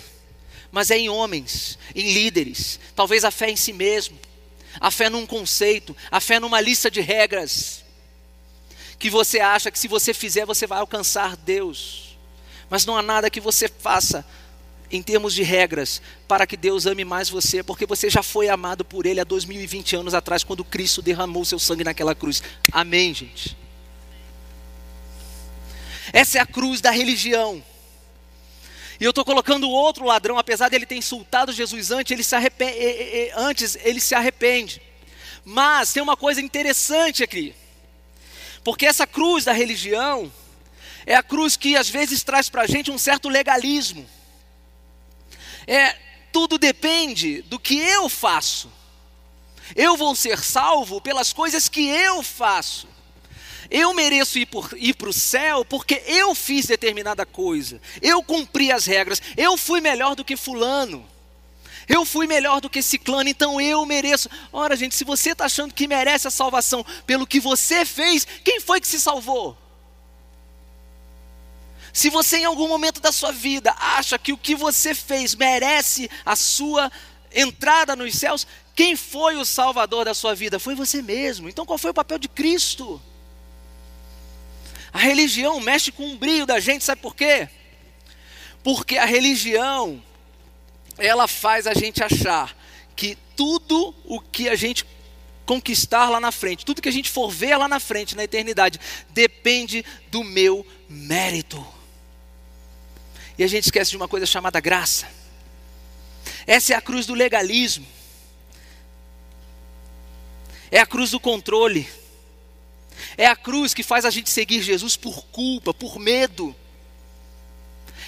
mas 0.70 0.90
é 0.90 0.98
em 0.98 1.08
homens, 1.08 1.78
em 1.94 2.12
líderes. 2.12 2.78
Talvez 2.94 3.24
a 3.24 3.30
fé 3.30 3.50
em 3.50 3.56
si 3.56 3.72
mesmo, 3.72 4.18
a 4.80 4.90
fé 4.90 5.08
num 5.08 5.26
conceito, 5.26 5.96
a 6.10 6.20
fé 6.20 6.38
numa 6.38 6.60
lista 6.60 6.90
de 6.90 7.00
regras 7.00 7.84
que 8.98 9.10
você 9.10 9.40
acha 9.40 9.70
que 9.70 9.78
se 9.78 9.88
você 9.88 10.14
fizer 10.14 10.46
você 10.46 10.66
vai 10.66 10.78
alcançar 10.78 11.36
Deus. 11.36 12.16
Mas 12.70 12.86
não 12.86 12.96
há 12.96 13.02
nada 13.02 13.30
que 13.30 13.40
você 13.40 13.68
faça 13.68 14.24
em 14.96 15.02
termos 15.02 15.34
de 15.34 15.42
regras 15.42 16.00
para 16.28 16.46
que 16.46 16.56
Deus 16.56 16.86
ame 16.86 17.04
mais 17.04 17.28
você, 17.28 17.62
porque 17.62 17.86
você 17.86 18.08
já 18.08 18.22
foi 18.22 18.48
amado 18.48 18.84
por 18.84 19.06
Ele 19.06 19.20
há 19.20 19.24
2020 19.24 19.96
anos 19.96 20.14
atrás, 20.14 20.44
quando 20.44 20.64
Cristo 20.64 21.02
derramou 21.02 21.44
seu 21.44 21.58
sangue 21.58 21.84
naquela 21.84 22.14
cruz. 22.14 22.42
Amém, 22.70 23.12
gente? 23.12 23.56
Essa 26.12 26.38
é 26.38 26.40
a 26.40 26.46
cruz 26.46 26.80
da 26.80 26.90
religião. 26.90 27.62
E 29.00 29.04
eu 29.04 29.10
estou 29.10 29.24
colocando 29.24 29.68
outro 29.68 30.04
ladrão, 30.04 30.38
apesar 30.38 30.68
de 30.68 30.76
ele 30.76 30.86
ter 30.86 30.96
insultado 30.96 31.52
Jesus 31.52 31.90
antes, 31.90 32.12
ele 32.12 32.22
se 32.22 32.36
arrepende, 32.36 33.32
antes 33.34 33.76
ele 33.82 34.00
se 34.00 34.14
arrepende. 34.14 34.80
Mas 35.44 35.92
tem 35.92 36.02
uma 36.02 36.16
coisa 36.16 36.40
interessante 36.40 37.22
aqui. 37.22 37.54
Porque 38.62 38.86
essa 38.86 39.06
cruz 39.06 39.44
da 39.44 39.52
religião 39.52 40.32
é 41.04 41.14
a 41.16 41.22
cruz 41.22 41.56
que 41.56 41.76
às 41.76 41.90
vezes 41.90 42.22
traz 42.22 42.48
para 42.48 42.62
a 42.62 42.66
gente 42.66 42.90
um 42.90 42.96
certo 42.96 43.28
legalismo. 43.28 44.06
É, 45.66 45.96
tudo 46.32 46.58
depende 46.58 47.42
do 47.42 47.58
que 47.58 47.78
eu 47.78 48.08
faço. 48.08 48.70
Eu 49.74 49.96
vou 49.96 50.14
ser 50.14 50.38
salvo 50.40 51.00
pelas 51.00 51.32
coisas 51.32 51.68
que 51.68 51.88
eu 51.88 52.22
faço. 52.22 52.88
Eu 53.70 53.94
mereço 53.94 54.38
ir, 54.38 54.46
para 54.94 55.08
o 55.08 55.12
céu 55.12 55.64
porque 55.64 56.02
eu 56.06 56.34
fiz 56.34 56.66
determinada 56.66 57.24
coisa. 57.24 57.80
Eu 58.02 58.22
cumpri 58.22 58.70
as 58.70 58.84
regras. 58.84 59.22
Eu 59.36 59.56
fui 59.56 59.80
melhor 59.80 60.14
do 60.14 60.24
que 60.24 60.36
Fulano. 60.36 61.06
Eu 61.88 62.04
fui 62.04 62.26
melhor 62.26 62.60
do 62.60 62.70
que 62.70 62.80
Ciclano, 62.80 63.28
então 63.28 63.60
eu 63.60 63.84
mereço. 63.84 64.28
Ora, 64.52 64.74
gente, 64.74 64.94
se 64.94 65.04
você 65.04 65.32
está 65.32 65.44
achando 65.44 65.74
que 65.74 65.86
merece 65.86 66.26
a 66.26 66.30
salvação 66.30 66.84
pelo 67.06 67.26
que 67.26 67.38
você 67.38 67.84
fez, 67.84 68.26
quem 68.42 68.58
foi 68.60 68.80
que 68.80 68.88
se 68.88 68.98
salvou? 68.98 69.56
Se 71.94 72.10
você 72.10 72.38
em 72.38 72.44
algum 72.44 72.66
momento 72.66 73.00
da 73.00 73.12
sua 73.12 73.30
vida 73.30 73.72
acha 73.78 74.18
que 74.18 74.32
o 74.32 74.36
que 74.36 74.56
você 74.56 74.96
fez 74.96 75.32
merece 75.36 76.10
a 76.26 76.34
sua 76.34 76.90
entrada 77.32 77.94
nos 77.94 78.16
céus, 78.16 78.44
quem 78.74 78.96
foi 78.96 79.36
o 79.36 79.44
salvador 79.44 80.04
da 80.04 80.12
sua 80.12 80.34
vida? 80.34 80.58
Foi 80.58 80.74
você 80.74 81.00
mesmo. 81.00 81.48
Então 81.48 81.64
qual 81.64 81.78
foi 81.78 81.92
o 81.92 81.94
papel 81.94 82.18
de 82.18 82.26
Cristo? 82.26 83.00
A 84.92 84.98
religião 84.98 85.60
mexe 85.60 85.92
com 85.92 86.12
o 86.12 86.16
brilho 86.16 86.44
da 86.44 86.58
gente, 86.58 86.82
sabe 86.82 87.00
por 87.00 87.14
quê? 87.14 87.48
Porque 88.64 88.98
a 88.98 89.04
religião, 89.04 90.02
ela 90.98 91.28
faz 91.28 91.64
a 91.64 91.74
gente 91.74 92.02
achar 92.02 92.56
que 92.96 93.16
tudo 93.36 93.94
o 94.04 94.18
que 94.18 94.48
a 94.48 94.56
gente 94.56 94.84
conquistar 95.46 96.10
lá 96.10 96.18
na 96.18 96.32
frente, 96.32 96.64
tudo 96.64 96.82
que 96.82 96.88
a 96.88 96.92
gente 96.92 97.08
for 97.08 97.30
ver 97.30 97.56
lá 97.56 97.68
na 97.68 97.78
frente, 97.78 98.16
na 98.16 98.24
eternidade, 98.24 98.80
depende 99.10 99.84
do 100.10 100.24
meu 100.24 100.66
mérito. 100.88 101.73
E 103.36 103.44
a 103.44 103.46
gente 103.46 103.64
esquece 103.64 103.90
de 103.90 103.96
uma 103.96 104.08
coisa 104.08 104.26
chamada 104.26 104.60
graça. 104.60 105.08
Essa 106.46 106.74
é 106.74 106.76
a 106.76 106.80
cruz 106.80 107.06
do 107.06 107.14
legalismo. 107.14 107.86
É 110.70 110.78
a 110.78 110.86
cruz 110.86 111.10
do 111.10 111.20
controle. 111.20 111.88
É 113.16 113.26
a 113.26 113.36
cruz 113.36 113.74
que 113.74 113.82
faz 113.82 114.04
a 114.04 114.10
gente 114.10 114.30
seguir 114.30 114.62
Jesus 114.62 114.96
por 114.96 115.26
culpa, 115.26 115.74
por 115.74 115.98
medo. 115.98 116.54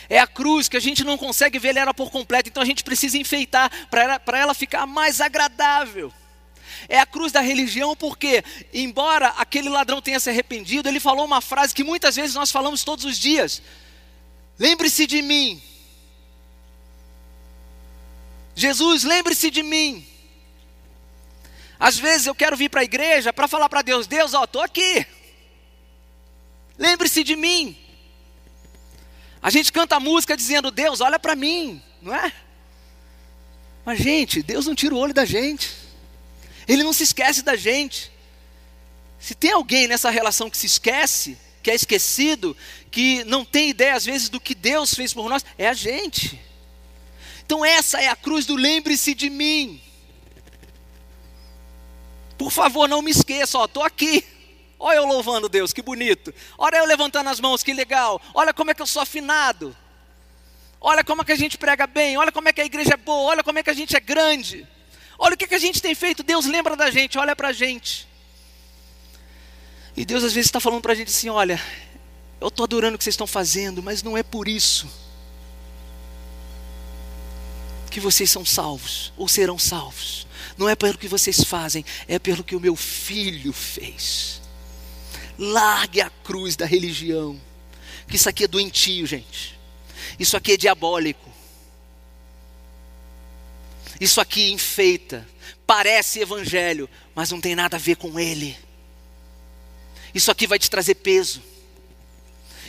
É 0.08 0.18
a 0.18 0.26
cruz 0.26 0.68
que 0.68 0.76
a 0.76 0.80
gente 0.80 1.02
não 1.02 1.18
consegue 1.18 1.58
ver 1.58 1.76
ela 1.76 1.92
por 1.92 2.10
completo, 2.10 2.48
então 2.48 2.62
a 2.62 2.66
gente 2.66 2.84
precisa 2.84 3.18
enfeitar 3.18 3.70
para 3.90 4.02
ela, 4.02 4.20
ela 4.38 4.54
ficar 4.54 4.86
mais 4.86 5.20
agradável. 5.20 6.12
É 6.88 6.98
a 7.00 7.06
cruz 7.06 7.32
da 7.32 7.40
religião 7.40 7.96
porque, 7.96 8.44
embora 8.72 9.28
aquele 9.38 9.68
ladrão 9.68 10.00
tenha 10.00 10.20
se 10.20 10.30
arrependido, 10.30 10.88
ele 10.88 11.00
falou 11.00 11.24
uma 11.24 11.40
frase 11.40 11.74
que 11.74 11.82
muitas 11.82 12.14
vezes 12.16 12.34
nós 12.34 12.52
falamos 12.52 12.84
todos 12.84 13.04
os 13.04 13.18
dias: 13.18 13.62
Lembre-se 14.58 15.06
de 15.06 15.22
mim. 15.22 15.62
Jesus, 18.54 19.04
lembre-se 19.04 19.50
de 19.50 19.62
mim. 19.62 20.06
Às 21.78 21.98
vezes 21.98 22.26
eu 22.26 22.34
quero 22.34 22.56
vir 22.56 22.70
para 22.70 22.80
a 22.80 22.84
igreja 22.84 23.32
para 23.32 23.46
falar 23.46 23.68
para 23.68 23.82
Deus: 23.82 24.06
Deus, 24.06 24.32
ó, 24.32 24.44
estou 24.44 24.62
aqui. 24.62 25.06
Lembre-se 26.78 27.22
de 27.22 27.36
mim. 27.36 27.76
A 29.42 29.50
gente 29.50 29.70
canta 29.70 30.00
música 30.00 30.36
dizendo: 30.36 30.70
Deus, 30.70 31.00
olha 31.00 31.18
para 31.18 31.36
mim, 31.36 31.82
não 32.00 32.14
é? 32.14 32.32
Mas, 33.84 33.98
gente, 33.98 34.42
Deus 34.42 34.66
não 34.66 34.74
tira 34.74 34.94
o 34.94 34.98
olho 34.98 35.14
da 35.14 35.24
gente. 35.24 35.72
Ele 36.66 36.82
não 36.82 36.92
se 36.92 37.04
esquece 37.04 37.42
da 37.42 37.54
gente. 37.54 38.10
Se 39.20 39.34
tem 39.34 39.52
alguém 39.52 39.86
nessa 39.86 40.10
relação 40.10 40.50
que 40.50 40.58
se 40.58 40.66
esquece, 40.66 41.38
que 41.66 41.70
é 41.72 41.74
esquecido, 41.74 42.56
que 42.92 43.24
não 43.24 43.44
tem 43.44 43.70
ideia 43.70 43.96
às 43.96 44.04
vezes 44.04 44.28
do 44.28 44.38
que 44.38 44.54
Deus 44.54 44.94
fez 44.94 45.12
por 45.12 45.28
nós, 45.28 45.44
é 45.58 45.66
a 45.66 45.74
gente. 45.74 46.40
Então, 47.44 47.64
essa 47.64 48.00
é 48.00 48.06
a 48.06 48.14
cruz 48.14 48.46
do 48.46 48.54
lembre-se 48.54 49.16
de 49.16 49.28
mim. 49.28 49.82
Por 52.38 52.52
favor, 52.52 52.88
não 52.88 53.02
me 53.02 53.10
esqueça, 53.10 53.58
estou 53.64 53.82
aqui. 53.82 54.24
Olha 54.78 54.98
eu 54.98 55.06
louvando 55.06 55.48
Deus, 55.48 55.72
que 55.72 55.82
bonito. 55.82 56.32
Olha 56.56 56.76
eu 56.76 56.84
levantando 56.84 57.30
as 57.30 57.40
mãos, 57.40 57.64
que 57.64 57.72
legal. 57.72 58.22
Olha 58.32 58.54
como 58.54 58.70
é 58.70 58.74
que 58.74 58.82
eu 58.82 58.86
sou 58.86 59.02
afinado. 59.02 59.76
Olha 60.80 61.02
como 61.02 61.22
é 61.22 61.24
que 61.24 61.32
a 61.32 61.36
gente 61.36 61.58
prega 61.58 61.88
bem. 61.88 62.16
Olha 62.16 62.30
como 62.30 62.48
é 62.48 62.52
que 62.52 62.60
a 62.60 62.64
igreja 62.64 62.94
é 62.94 62.96
boa. 62.96 63.30
Olha 63.30 63.42
como 63.42 63.58
é 63.58 63.64
que 63.64 63.70
a 63.70 63.74
gente 63.74 63.96
é 63.96 64.00
grande. 64.00 64.64
Olha 65.18 65.34
o 65.34 65.36
que, 65.36 65.48
que 65.48 65.54
a 65.56 65.58
gente 65.58 65.82
tem 65.82 65.96
feito. 65.96 66.22
Deus 66.22 66.46
lembra 66.46 66.76
da 66.76 66.92
gente, 66.92 67.18
olha 67.18 67.34
para 67.34 67.48
a 67.48 67.52
gente. 67.52 68.06
E 69.96 70.04
Deus 70.04 70.22
às 70.22 70.32
vezes 70.32 70.48
está 70.48 70.60
falando 70.60 70.82
para 70.82 70.92
a 70.92 70.96
gente 70.96 71.08
assim: 71.08 71.28
olha, 71.28 71.60
eu 72.40 72.48
estou 72.48 72.64
adorando 72.64 72.96
o 72.96 72.98
que 72.98 73.04
vocês 73.04 73.14
estão 73.14 73.26
fazendo, 73.26 73.82
mas 73.82 74.02
não 74.02 74.16
é 74.16 74.22
por 74.22 74.46
isso 74.46 74.88
que 77.96 78.00
vocês 78.00 78.30
são 78.30 78.44
salvos 78.44 79.10
ou 79.16 79.26
serão 79.26 79.58
salvos. 79.58 80.26
Não 80.58 80.68
é 80.68 80.76
pelo 80.76 80.98
que 80.98 81.08
vocês 81.08 81.42
fazem, 81.42 81.82
é 82.06 82.18
pelo 82.18 82.44
que 82.44 82.54
o 82.54 82.60
meu 82.60 82.76
filho 82.76 83.54
fez. 83.54 84.42
Largue 85.38 86.02
a 86.02 86.10
cruz 86.10 86.56
da 86.56 86.66
religião. 86.66 87.40
Que 88.06 88.16
isso 88.16 88.28
aqui 88.28 88.44
é 88.44 88.48
doentio, 88.48 89.06
gente. 89.06 89.58
Isso 90.18 90.36
aqui 90.36 90.52
é 90.52 90.56
diabólico. 90.58 91.30
Isso 93.98 94.20
aqui 94.20 94.52
enfeita. 94.52 95.26
Parece 95.66 96.20
evangelho, 96.20 96.90
mas 97.14 97.30
não 97.30 97.40
tem 97.40 97.54
nada 97.54 97.76
a 97.76 97.80
ver 97.80 97.96
com 97.96 98.20
ele. 98.20 98.58
Isso 100.16 100.30
aqui 100.30 100.46
vai 100.46 100.58
te 100.58 100.70
trazer 100.70 100.94
peso. 100.94 101.42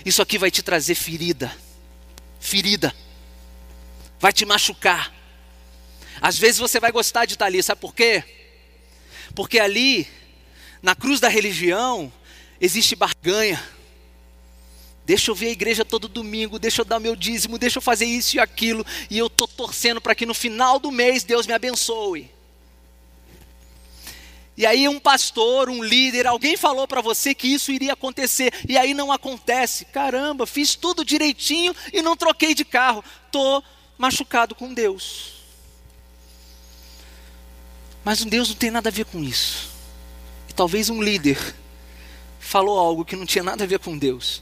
Isso 0.05 0.21
aqui 0.21 0.37
vai 0.37 0.51
te 0.51 0.61
trazer 0.61 0.95
ferida. 0.95 1.49
Ferida. 2.41 2.93
Vai 4.19 4.33
te 4.33 4.45
machucar. 4.45 5.15
Às 6.19 6.37
vezes 6.37 6.59
você 6.59 6.77
vai 6.77 6.91
gostar 6.91 7.23
de 7.23 7.35
estar 7.35 7.45
ali, 7.45 7.63
sabe 7.63 7.79
por 7.79 7.95
quê? 7.95 8.21
Porque 9.33 9.59
ali, 9.59 10.05
na 10.81 10.93
cruz 10.93 11.21
da 11.21 11.29
religião, 11.29 12.11
existe 12.59 12.97
barganha. 12.97 13.63
Deixa 15.05 15.31
eu 15.31 15.35
ver 15.35 15.47
a 15.47 15.51
igreja 15.51 15.85
todo 15.85 16.09
domingo, 16.09 16.59
deixa 16.59 16.81
eu 16.81 16.85
dar 16.85 16.99
meu 16.99 17.15
dízimo, 17.15 17.57
deixa 17.57 17.77
eu 17.77 17.81
fazer 17.81 18.07
isso 18.07 18.35
e 18.35 18.41
aquilo, 18.41 18.85
e 19.09 19.17
eu 19.17 19.27
estou 19.27 19.47
torcendo 19.47 20.01
para 20.01 20.13
que 20.13 20.25
no 20.25 20.33
final 20.33 20.79
do 20.79 20.91
mês 20.91 21.23
Deus 21.23 21.47
me 21.47 21.53
abençoe. 21.53 22.29
E 24.57 24.65
aí 24.65 24.87
um 24.87 24.99
pastor, 24.99 25.69
um 25.69 25.83
líder, 25.83 26.25
alguém 26.25 26.57
falou 26.57 26.87
para 26.87 26.99
você 26.99 27.35
que 27.35 27.47
isso 27.47 27.71
iria 27.71 27.93
acontecer 27.93 28.51
e 28.67 28.75
aí 28.75 28.95
não 28.95 29.11
acontece. 29.11 29.85
Caramba, 29.85 30.47
fiz 30.47 30.73
tudo 30.73 31.05
direitinho 31.05 31.75
e 31.93 32.01
não 32.01 32.17
troquei 32.17 32.55
de 32.55 32.65
carro. 32.65 33.03
Tô 33.31 33.63
machucado 33.99 34.55
com 34.55 34.73
Deus. 34.73 35.33
Mas 38.03 38.23
Deus 38.23 38.49
não 38.49 38.55
tem 38.55 38.71
nada 38.71 38.89
a 38.89 38.91
ver 38.91 39.05
com 39.05 39.23
isso. 39.23 39.69
E 40.49 40.53
talvez 40.53 40.89
um 40.89 41.03
líder 41.03 41.37
falou 42.39 42.79
algo 42.79 43.05
que 43.05 43.15
não 43.15 43.27
tinha 43.27 43.43
nada 43.43 43.63
a 43.63 43.67
ver 43.67 43.77
com 43.77 43.95
Deus. 43.95 44.41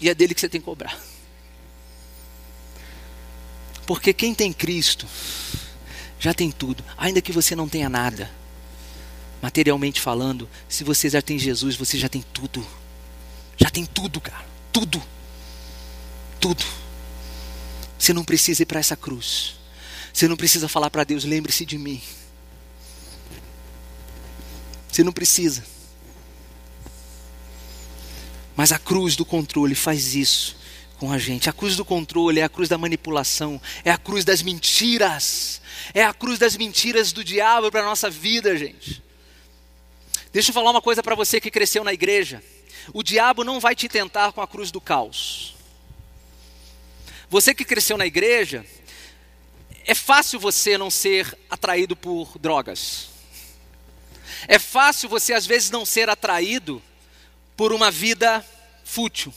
E 0.00 0.08
é 0.08 0.14
dele 0.14 0.34
que 0.34 0.40
você 0.40 0.48
tem 0.48 0.60
que 0.60 0.64
cobrar. 0.64 0.98
Porque 3.86 4.14
quem 4.14 4.34
tem 4.34 4.54
Cristo 4.54 5.06
já 6.18 6.32
tem 6.32 6.50
tudo, 6.50 6.82
ainda 6.96 7.20
que 7.20 7.30
você 7.30 7.54
não 7.54 7.68
tenha 7.68 7.90
nada. 7.90 8.30
Materialmente 9.46 10.00
falando, 10.00 10.50
se 10.68 10.82
você 10.82 11.08
já 11.08 11.22
tem 11.22 11.38
Jesus, 11.38 11.76
você 11.76 11.96
já 11.96 12.08
tem 12.08 12.20
tudo. 12.32 12.66
Já 13.56 13.70
tem 13.70 13.86
tudo, 13.86 14.20
cara. 14.20 14.44
Tudo. 14.72 15.00
Tudo. 16.40 16.64
Você 17.96 18.12
não 18.12 18.24
precisa 18.24 18.64
ir 18.64 18.66
para 18.66 18.80
essa 18.80 18.96
cruz. 18.96 19.54
Você 20.12 20.26
não 20.26 20.36
precisa 20.36 20.66
falar 20.66 20.90
para 20.90 21.04
Deus, 21.04 21.22
lembre-se 21.22 21.64
de 21.64 21.78
mim. 21.78 22.02
Você 24.90 25.04
não 25.04 25.12
precisa. 25.12 25.64
Mas 28.56 28.72
a 28.72 28.80
cruz 28.80 29.14
do 29.14 29.24
controle 29.24 29.76
faz 29.76 30.16
isso 30.16 30.56
com 30.98 31.12
a 31.12 31.18
gente. 31.18 31.48
A 31.48 31.52
cruz 31.52 31.76
do 31.76 31.84
controle 31.84 32.40
é 32.40 32.42
a 32.42 32.48
cruz 32.48 32.68
da 32.68 32.76
manipulação, 32.76 33.62
é 33.84 33.92
a 33.92 33.96
cruz 33.96 34.24
das 34.24 34.42
mentiras, 34.42 35.60
é 35.94 36.02
a 36.02 36.12
cruz 36.12 36.36
das 36.36 36.56
mentiras 36.56 37.12
do 37.12 37.22
diabo 37.22 37.70
para 37.70 37.82
a 37.82 37.86
nossa 37.86 38.10
vida, 38.10 38.56
gente. 38.56 39.05
Deixa 40.36 40.50
eu 40.50 40.54
falar 40.54 40.70
uma 40.70 40.82
coisa 40.82 41.02
para 41.02 41.14
você 41.14 41.40
que 41.40 41.50
cresceu 41.50 41.82
na 41.82 41.94
igreja. 41.94 42.44
O 42.92 43.02
diabo 43.02 43.42
não 43.42 43.58
vai 43.58 43.74
te 43.74 43.88
tentar 43.88 44.32
com 44.32 44.42
a 44.42 44.46
cruz 44.46 44.70
do 44.70 44.82
caos. 44.82 45.56
Você 47.30 47.54
que 47.54 47.64
cresceu 47.64 47.96
na 47.96 48.04
igreja, 48.04 48.62
é 49.86 49.94
fácil 49.94 50.38
você 50.38 50.76
não 50.76 50.90
ser 50.90 51.34
atraído 51.48 51.96
por 51.96 52.36
drogas. 52.36 53.08
É 54.46 54.58
fácil 54.58 55.08
você 55.08 55.32
às 55.32 55.46
vezes 55.46 55.70
não 55.70 55.86
ser 55.86 56.10
atraído 56.10 56.82
por 57.56 57.72
uma 57.72 57.90
vida 57.90 58.44
fútil. 58.84 59.32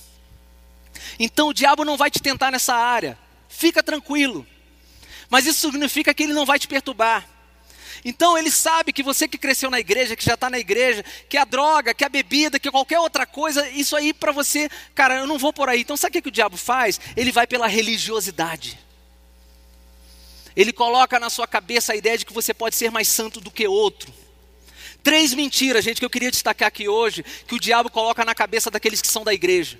Então 1.17 1.47
o 1.47 1.53
diabo 1.53 1.85
não 1.85 1.95
vai 1.95 2.12
te 2.12 2.19
tentar 2.19 2.51
nessa 2.51 2.75
área. 2.75 3.17
Fica 3.47 3.81
tranquilo. 3.81 4.45
Mas 5.29 5.45
isso 5.45 5.62
significa 5.62 6.13
que 6.13 6.23
ele 6.23 6.33
não 6.33 6.45
vai 6.45 6.59
te 6.59 6.67
perturbar. 6.67 7.38
Então 8.03 8.38
ele 8.38 8.49
sabe 8.49 8.93
que 8.93 9.03
você 9.03 9.27
que 9.27 9.38
cresceu 9.38 9.69
na 9.69 9.79
igreja, 9.79 10.15
que 10.15 10.23
já 10.23 10.35
está 10.35 10.49
na 10.49 10.59
igreja, 10.59 11.03
que 11.27 11.38
a 11.38 11.45
droga, 11.45 11.93
que 11.93 12.05
a 12.05 12.09
bebida, 12.09 12.59
que 12.59 12.71
qualquer 12.71 12.99
outra 12.99 13.25
coisa, 13.25 13.67
isso 13.69 13.95
aí 13.95 14.13
para 14.13 14.31
você, 14.31 14.69
cara, 14.95 15.15
eu 15.15 15.27
não 15.27 15.38
vou 15.38 15.51
por 15.51 15.69
aí. 15.69 15.81
Então 15.81 15.97
sabe 15.97 16.17
o 16.17 16.21
que, 16.21 16.29
o 16.29 16.31
diabo 16.31 16.57
faz? 16.57 16.99
Ele 17.15 17.31
vai 17.31 17.45
pela 17.45 17.67
religiosidade. 17.67 18.79
Ele 20.55 20.73
coloca 20.73 21.19
na 21.19 21.29
sua 21.29 21.47
cabeça 21.47 21.93
a 21.93 21.95
ideia 21.95 22.17
de 22.17 22.25
que 22.25 22.33
você 22.33 22.53
pode 22.53 22.75
ser 22.75 22.91
mais 22.91 23.07
santo 23.07 23.39
do 23.39 23.51
que 23.51 23.67
outro. 23.67 24.13
Três 25.03 25.33
mentiras, 25.33 25.83
gente, 25.85 25.99
que 25.99 26.05
eu 26.05 26.09
queria 26.09 26.31
destacar 26.31 26.67
aqui 26.67 26.89
hoje, 26.89 27.23
que 27.47 27.55
o 27.55 27.59
diabo 27.59 27.89
coloca 27.89 28.25
na 28.25 28.35
cabeça 28.35 28.69
daqueles 28.69 29.01
que 29.01 29.07
são 29.07 29.23
da 29.23 29.33
igreja. 29.33 29.79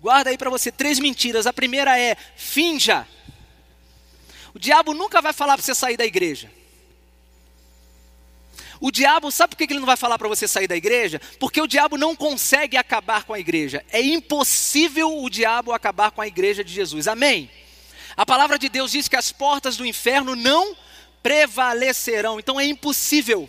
Guarda 0.00 0.30
aí 0.30 0.38
para 0.38 0.50
você 0.50 0.72
três 0.72 0.98
mentiras. 0.98 1.46
A 1.46 1.52
primeira 1.52 1.98
é: 1.98 2.16
finja. 2.36 3.06
O 4.54 4.58
diabo 4.58 4.92
nunca 4.94 5.20
vai 5.20 5.32
falar 5.32 5.56
para 5.56 5.64
você 5.64 5.74
sair 5.74 5.96
da 5.96 6.04
igreja. 6.04 6.50
O 8.80 8.90
diabo, 8.90 9.30
sabe 9.30 9.54
por 9.54 9.58
que 9.58 9.72
ele 9.72 9.80
não 9.80 9.86
vai 9.86 9.96
falar 9.96 10.18
para 10.18 10.26
você 10.26 10.48
sair 10.48 10.66
da 10.66 10.74
igreja? 10.74 11.20
Porque 11.38 11.60
o 11.60 11.66
diabo 11.66 11.98
não 11.98 12.16
consegue 12.16 12.78
acabar 12.78 13.24
com 13.24 13.34
a 13.34 13.38
igreja. 13.38 13.84
É 13.92 14.00
impossível 14.00 15.22
o 15.22 15.28
diabo 15.28 15.72
acabar 15.72 16.10
com 16.10 16.22
a 16.22 16.26
igreja 16.26 16.64
de 16.64 16.72
Jesus. 16.72 17.06
Amém? 17.06 17.50
A 18.16 18.24
palavra 18.24 18.58
de 18.58 18.70
Deus 18.70 18.90
diz 18.92 19.06
que 19.06 19.16
as 19.16 19.30
portas 19.30 19.76
do 19.76 19.84
inferno 19.84 20.34
não 20.34 20.74
prevalecerão. 21.22 22.38
Então 22.38 22.58
é 22.58 22.64
impossível. 22.64 23.48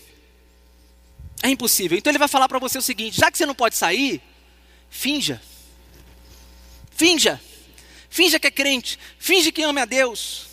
É 1.42 1.50
impossível. 1.50 1.98
Então 1.98 2.12
ele 2.12 2.20
vai 2.20 2.28
falar 2.28 2.50
para 2.50 2.60
você 2.60 2.78
o 2.78 2.82
seguinte: 2.82 3.18
já 3.18 3.32
que 3.32 3.38
você 3.38 3.46
não 3.46 3.56
pode 3.56 3.76
sair, 3.76 4.22
finja. 4.90 5.42
Finja. 6.92 7.42
Finja 8.10 8.38
que 8.38 8.48
é 8.48 8.52
crente. 8.52 9.00
Finge 9.18 9.52
que 9.52 9.64
ama 9.64 9.84
a 9.84 9.86
Deus. 9.86 10.48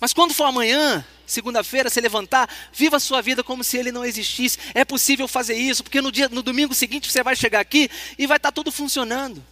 Mas 0.00 0.14
quando 0.14 0.32
for 0.32 0.44
amanhã, 0.44 1.06
segunda-feira, 1.26 1.90
se 1.90 2.00
levantar, 2.00 2.48
viva 2.72 2.96
a 2.96 3.00
sua 3.00 3.20
vida 3.20 3.42
como 3.42 3.64
se 3.64 3.76
ele 3.76 3.92
não 3.92 4.04
existisse. 4.04 4.58
É 4.74 4.84
possível 4.84 5.26
fazer 5.26 5.54
isso, 5.54 5.82
porque 5.82 6.00
no, 6.00 6.12
dia, 6.12 6.28
no 6.28 6.42
domingo 6.42 6.74
seguinte 6.74 7.10
você 7.10 7.22
vai 7.22 7.36
chegar 7.36 7.60
aqui 7.60 7.90
e 8.18 8.26
vai 8.26 8.36
estar 8.36 8.52
tudo 8.52 8.70
funcionando. 8.70 9.44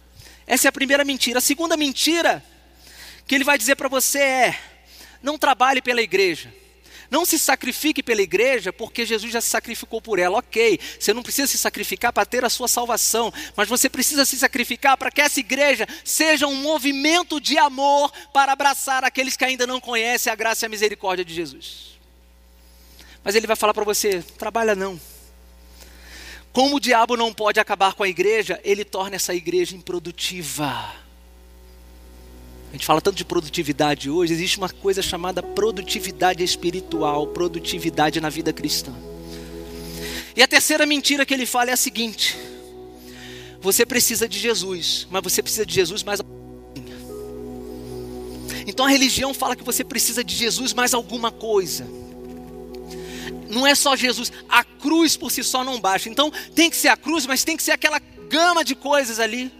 Essa 0.45 0.67
é 0.67 0.69
a 0.69 0.71
primeira 0.71 1.03
mentira. 1.03 1.39
A 1.39 1.41
segunda 1.41 1.77
mentira 1.77 2.43
que 3.25 3.35
ele 3.35 3.43
vai 3.43 3.57
dizer 3.57 3.75
para 3.75 3.87
você 3.87 4.19
é: 4.19 4.59
não 5.21 5.37
trabalhe 5.37 5.81
pela 5.81 6.01
igreja. 6.01 6.53
Não 7.13 7.27
se 7.27 7.37
sacrifique 7.37 8.01
pela 8.01 8.23
igreja, 8.23 8.73
porque 8.73 9.05
Jesus 9.05 9.31
já 9.31 9.39
se 9.39 9.47
sacrificou 9.47 10.01
por 10.01 10.17
ela. 10.17 10.39
Ok, 10.39 10.79
você 10.99 11.13
não 11.13 11.21
precisa 11.21 11.45
se 11.45 11.59
sacrificar 11.59 12.11
para 12.11 12.25
ter 12.25 12.43
a 12.43 12.49
sua 12.49 12.67
salvação, 12.67 13.31
mas 13.55 13.69
você 13.69 13.87
precisa 13.87 14.25
se 14.25 14.35
sacrificar 14.35 14.97
para 14.97 15.11
que 15.11 15.21
essa 15.21 15.39
igreja 15.39 15.87
seja 16.03 16.47
um 16.47 16.55
movimento 16.55 17.39
de 17.39 17.55
amor 17.55 18.11
para 18.33 18.51
abraçar 18.51 19.03
aqueles 19.03 19.37
que 19.37 19.45
ainda 19.45 19.67
não 19.67 19.79
conhecem 19.79 20.33
a 20.33 20.35
graça 20.35 20.65
e 20.65 20.67
a 20.67 20.69
misericórdia 20.69 21.23
de 21.23 21.35
Jesus. 21.35 21.99
Mas 23.23 23.35
ele 23.35 23.45
vai 23.45 23.55
falar 23.55 23.75
para 23.75 23.85
você: 23.85 24.23
trabalha 24.39 24.73
não. 24.73 24.99
Como 26.51 26.77
o 26.77 26.79
diabo 26.79 27.15
não 27.15 27.31
pode 27.31 27.59
acabar 27.59 27.93
com 27.93 28.01
a 28.01 28.09
igreja, 28.09 28.59
ele 28.63 28.83
torna 28.83 29.17
essa 29.17 29.35
igreja 29.35 29.75
improdutiva. 29.75 31.02
A 32.73 32.75
gente 32.75 32.87
fala 32.87 32.99
tanto 32.99 33.15
de 33.15 33.23
produtividade 33.23 34.09
hoje, 34.09 34.33
existe 34.33 34.57
uma 34.57 34.67
coisa 34.67 34.99
chamada 34.99 35.43
produtividade 35.43 36.43
espiritual, 36.43 37.27
produtividade 37.27 38.19
na 38.19 38.29
vida 38.29 38.51
cristã. 38.51 38.91
E 40.35 40.41
a 40.41 40.47
terceira 40.47 40.83
mentira 40.83 41.23
que 41.23 41.35
ele 41.35 41.45
fala 41.45 41.69
é 41.69 41.73
a 41.73 41.77
seguinte: 41.77 42.35
você 43.61 43.85
precisa 43.85 44.27
de 44.27 44.39
Jesus, 44.39 45.07
mas 45.11 45.21
você 45.21 45.43
precisa 45.43 45.63
de 45.67 45.71
Jesus 45.71 46.01
mais 46.01 46.19
então 48.65 48.87
a 48.87 48.89
religião 48.89 49.35
fala 49.35 49.55
que 49.55 49.63
você 49.63 49.83
precisa 49.83 50.23
de 50.23 50.33
Jesus 50.35 50.73
mais 50.73 50.95
alguma 50.95 51.29
coisa. 51.29 51.85
Não 53.49 53.67
é 53.67 53.75
só 53.75 53.95
Jesus, 53.95 54.31
a 54.49 54.63
cruz 54.63 55.15
por 55.15 55.29
si 55.29 55.43
só 55.43 55.63
não 55.63 55.79
basta. 55.79 56.09
Então 56.09 56.31
tem 56.55 56.71
que 56.71 56.75
ser 56.75 56.87
a 56.87 56.97
cruz, 56.97 57.27
mas 57.27 57.43
tem 57.43 57.55
que 57.55 57.61
ser 57.61 57.71
aquela 57.71 57.99
gama 58.29 58.63
de 58.63 58.73
coisas 58.73 59.19
ali. 59.19 59.51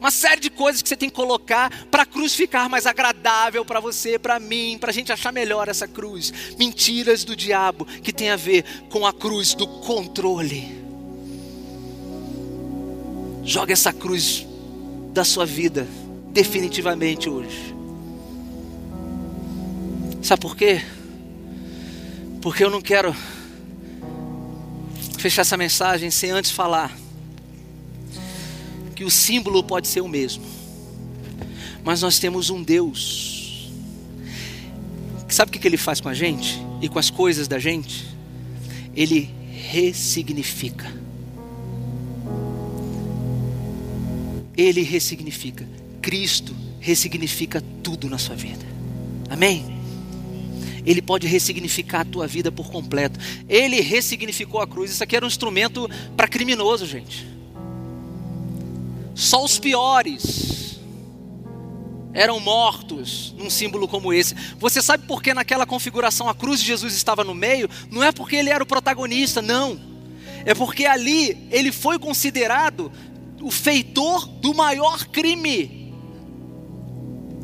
Uma 0.00 0.10
série 0.10 0.40
de 0.40 0.48
coisas 0.48 0.80
que 0.80 0.88
você 0.88 0.96
tem 0.96 1.10
que 1.10 1.14
colocar 1.14 1.70
para 1.90 2.04
a 2.04 2.06
cruz 2.06 2.34
ficar 2.34 2.70
mais 2.70 2.86
agradável 2.86 3.66
para 3.66 3.80
você, 3.80 4.18
para 4.18 4.40
mim, 4.40 4.78
para 4.80 4.88
a 4.88 4.94
gente 4.94 5.12
achar 5.12 5.30
melhor 5.30 5.68
essa 5.68 5.86
cruz. 5.86 6.32
Mentiras 6.58 7.22
do 7.22 7.36
diabo 7.36 7.84
que 7.84 8.10
tem 8.10 8.30
a 8.30 8.36
ver 8.36 8.64
com 8.88 9.06
a 9.06 9.12
cruz 9.12 9.52
do 9.52 9.66
controle. 9.66 10.80
Joga 13.44 13.74
essa 13.74 13.92
cruz 13.92 14.46
da 15.12 15.22
sua 15.22 15.44
vida 15.44 15.86
definitivamente 16.32 17.28
hoje. 17.28 17.74
Sabe 20.22 20.40
por 20.40 20.56
quê? 20.56 20.80
Porque 22.40 22.64
eu 22.64 22.70
não 22.70 22.80
quero 22.80 23.14
fechar 25.18 25.42
essa 25.42 25.58
mensagem 25.58 26.10
sem 26.10 26.30
antes 26.30 26.50
falar 26.50 26.99
que 29.00 29.04
o 29.04 29.10
símbolo 29.10 29.64
pode 29.64 29.88
ser 29.88 30.02
o 30.02 30.08
mesmo, 30.08 30.44
mas 31.82 32.02
nós 32.02 32.18
temos 32.18 32.50
um 32.50 32.62
Deus. 32.62 33.72
Sabe 35.26 35.48
o 35.48 35.58
que 35.58 35.66
ele 35.66 35.78
faz 35.78 36.02
com 36.02 36.10
a 36.10 36.12
gente 36.12 36.60
e 36.82 36.88
com 36.90 36.98
as 36.98 37.08
coisas 37.08 37.48
da 37.48 37.58
gente? 37.58 38.06
Ele 38.94 39.30
ressignifica. 39.54 40.92
Ele 44.54 44.82
ressignifica. 44.82 45.66
Cristo 46.02 46.54
ressignifica 46.78 47.64
tudo 47.82 48.06
na 48.06 48.18
sua 48.18 48.36
vida. 48.36 48.66
Amém? 49.30 49.64
Ele 50.84 51.00
pode 51.00 51.26
ressignificar 51.26 52.00
a 52.00 52.04
tua 52.04 52.26
vida 52.26 52.52
por 52.52 52.70
completo. 52.70 53.18
Ele 53.48 53.80
ressignificou 53.80 54.60
a 54.60 54.66
cruz. 54.66 54.90
Isso 54.90 55.02
aqui 55.02 55.16
era 55.16 55.24
um 55.24 55.28
instrumento 55.28 55.88
para 56.14 56.28
criminoso, 56.28 56.84
gente. 56.84 57.39
Só 59.20 59.44
os 59.44 59.58
piores 59.58 60.80
eram 62.14 62.40
mortos 62.40 63.34
num 63.36 63.50
símbolo 63.50 63.86
como 63.86 64.14
esse. 64.14 64.34
Você 64.58 64.80
sabe 64.80 65.06
por 65.06 65.22
que 65.22 65.34
naquela 65.34 65.66
configuração 65.66 66.26
a 66.26 66.34
cruz 66.34 66.58
de 66.58 66.66
Jesus 66.66 66.94
estava 66.94 67.22
no 67.22 67.34
meio? 67.34 67.68
Não 67.90 68.02
é 68.02 68.12
porque 68.12 68.34
ele 68.34 68.48
era 68.48 68.64
o 68.64 68.66
protagonista, 68.66 69.42
não. 69.42 69.78
É 70.46 70.54
porque 70.54 70.86
ali 70.86 71.46
ele 71.50 71.70
foi 71.70 71.98
considerado 71.98 72.90
o 73.42 73.50
feitor 73.50 74.26
do 74.26 74.54
maior 74.54 75.06
crime. 75.08 75.92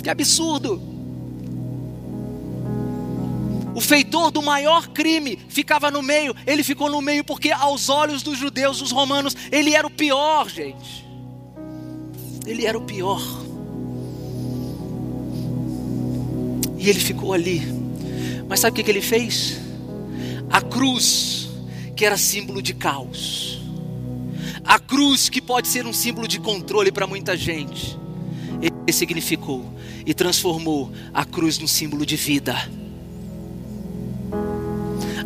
Que 0.03 0.09
absurdo! 0.09 0.81
O 3.75 3.83
feitor 3.83 4.31
do 4.31 4.41
maior 4.41 4.89
crime 4.89 5.39
ficava 5.51 5.91
no 5.91 6.01
meio. 6.01 6.35
Ele 6.47 6.65
ficou 6.65 6.89
no 6.89 7.03
meio 7.03 7.23
porque, 7.23 7.53
aos 7.53 7.91
olhos 7.91 8.23
dos 8.23 8.39
judeus, 8.39 8.79
dos 8.79 8.93
romanos, 8.93 9.37
ele 9.53 9.75
era 9.75 9.87
o 9.87 9.91
pior, 9.91 10.49
gente. 10.49 11.05
Ele 12.47 12.65
era 12.65 12.79
o 12.79 12.83
pior. 12.83 13.21
E 16.79 16.89
ele 16.89 17.01
ficou 17.01 17.33
ali. 17.33 17.63
Mas 18.49 18.61
sabe 18.61 18.81
o 18.81 18.85
que, 18.85 18.91
ele 18.91 19.01
fez? 19.01 19.59
A 20.49 20.61
cruz, 20.61 21.49
que 21.97 22.05
era 22.05 22.17
símbolo 22.17 22.63
de 22.63 22.73
caos. 22.73 23.61
A 24.65 24.79
cruz, 24.79 25.29
que 25.29 25.41
pode 25.41 25.67
ser 25.67 25.85
um 25.85 25.93
símbolo 25.93 26.29
de 26.29 26.39
controle 26.39 26.93
para 26.93 27.07
muita 27.07 27.37
gente. 27.37 27.99
Ele 28.63 28.93
significou 28.93 29.65
e 30.05 30.15
transformou 30.15 30.93
a 31.13 31.25
cruz 31.25 31.59
num 31.59 31.67
símbolo 31.67 32.07
de 32.07 32.15
vida. 32.15 32.55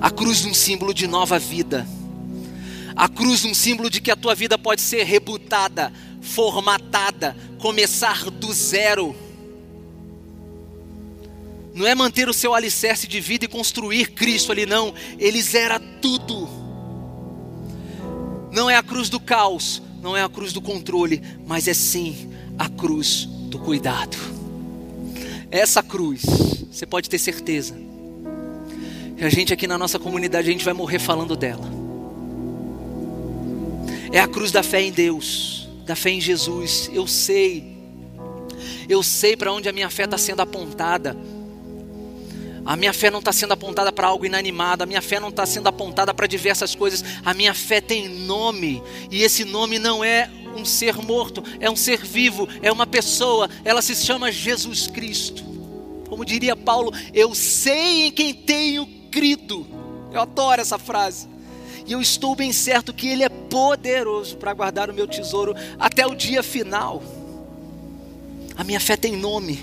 A 0.00 0.10
cruz 0.10 0.44
num 0.44 0.54
símbolo 0.54 0.94
de 0.94 1.06
nova 1.06 1.38
vida. 1.38 1.86
A 2.96 3.08
cruz 3.08 3.44
num 3.44 3.54
símbolo 3.54 3.90
de 3.90 4.00
que 4.00 4.10
a 4.10 4.16
tua 4.16 4.34
vida 4.34 4.56
pode 4.56 4.80
ser 4.80 5.04
rebutada, 5.04 5.92
formatada, 6.20 7.36
começar 7.58 8.30
do 8.30 8.52
zero. 8.52 9.14
Não 11.74 11.86
é 11.86 11.94
manter 11.94 12.28
o 12.28 12.34
seu 12.34 12.54
alicerce 12.54 13.06
de 13.06 13.20
vida 13.20 13.44
e 13.44 13.48
construir 13.48 14.12
Cristo 14.12 14.52
ali, 14.52 14.66
não. 14.66 14.92
Eles 15.18 15.54
era 15.54 15.78
tudo. 15.78 16.48
não 18.52 18.68
é 18.68 18.76
a 18.76 18.82
cruz 18.82 19.08
do 19.08 19.20
caos, 19.20 19.80
não 20.02 20.16
é 20.16 20.22
a 20.22 20.28
cruz 20.28 20.52
do 20.52 20.60
controle, 20.60 21.22
mas 21.46 21.68
é 21.68 21.74
sim 21.74 22.32
a 22.58 22.68
cruz 22.68 23.26
do 23.48 23.58
cuidado. 23.58 24.16
Essa 25.50 25.82
cruz, 25.82 26.22
você 26.70 26.86
pode 26.86 27.08
ter 27.08 27.18
certeza. 27.18 27.74
E 29.16 29.24
a 29.24 29.28
gente 29.28 29.52
aqui 29.52 29.66
na 29.66 29.76
nossa 29.76 29.98
comunidade, 29.98 30.48
a 30.48 30.52
gente 30.52 30.64
vai 30.64 30.72
morrer 30.72 30.98
falando 30.98 31.36
dela. 31.36 31.70
É 34.12 34.20
a 34.20 34.26
cruz 34.26 34.50
da 34.50 34.62
fé 34.62 34.80
em 34.80 34.90
Deus, 34.90 35.59
da 35.84 35.96
fé 35.96 36.10
em 36.10 36.20
Jesus. 36.20 36.90
Eu 36.92 37.06
sei, 37.06 37.76
eu 38.88 39.02
sei 39.02 39.36
para 39.36 39.52
onde 39.52 39.68
a 39.68 39.72
minha 39.72 39.90
fé 39.90 40.04
está 40.04 40.18
sendo 40.18 40.40
apontada. 40.40 41.16
A 42.64 42.76
minha 42.76 42.92
fé 42.92 43.10
não 43.10 43.20
está 43.20 43.32
sendo 43.32 43.52
apontada 43.52 43.90
para 43.90 44.06
algo 44.06 44.26
inanimado, 44.26 44.84
a 44.84 44.86
minha 44.86 45.00
fé 45.00 45.18
não 45.18 45.30
está 45.30 45.46
sendo 45.46 45.66
apontada 45.66 46.12
para 46.12 46.26
diversas 46.26 46.74
coisas, 46.74 47.02
a 47.24 47.32
minha 47.32 47.54
fé 47.54 47.80
tem 47.80 48.06
nome, 48.06 48.82
e 49.10 49.22
esse 49.22 49.44
nome 49.46 49.78
não 49.78 50.04
é 50.04 50.30
um 50.54 50.64
ser 50.64 50.96
morto, 50.96 51.42
é 51.58 51.70
um 51.70 51.76
ser 51.76 52.04
vivo, 52.04 52.46
é 52.60 52.70
uma 52.70 52.86
pessoa, 52.86 53.48
ela 53.64 53.80
se 53.80 53.94
chama 53.96 54.30
Jesus 54.30 54.86
Cristo. 54.86 55.42
Como 56.08 56.24
diria 56.24 56.54
Paulo, 56.54 56.92
eu 57.14 57.34
sei 57.34 58.06
em 58.06 58.12
quem 58.12 58.34
tenho 58.34 58.86
crido. 59.10 59.66
Eu 60.12 60.20
adoro 60.20 60.60
essa 60.60 60.76
frase. 60.76 61.29
E 61.90 61.92
eu 61.92 62.00
estou 62.00 62.36
bem 62.36 62.52
certo 62.52 62.94
que 62.94 63.08
Ele 63.08 63.24
é 63.24 63.28
poderoso 63.28 64.36
para 64.36 64.54
guardar 64.54 64.88
o 64.88 64.94
meu 64.94 65.08
tesouro 65.08 65.56
até 65.76 66.06
o 66.06 66.14
dia 66.14 66.40
final. 66.40 67.02
A 68.56 68.62
minha 68.62 68.78
fé 68.78 68.96
tem 68.96 69.16
nome. 69.16 69.58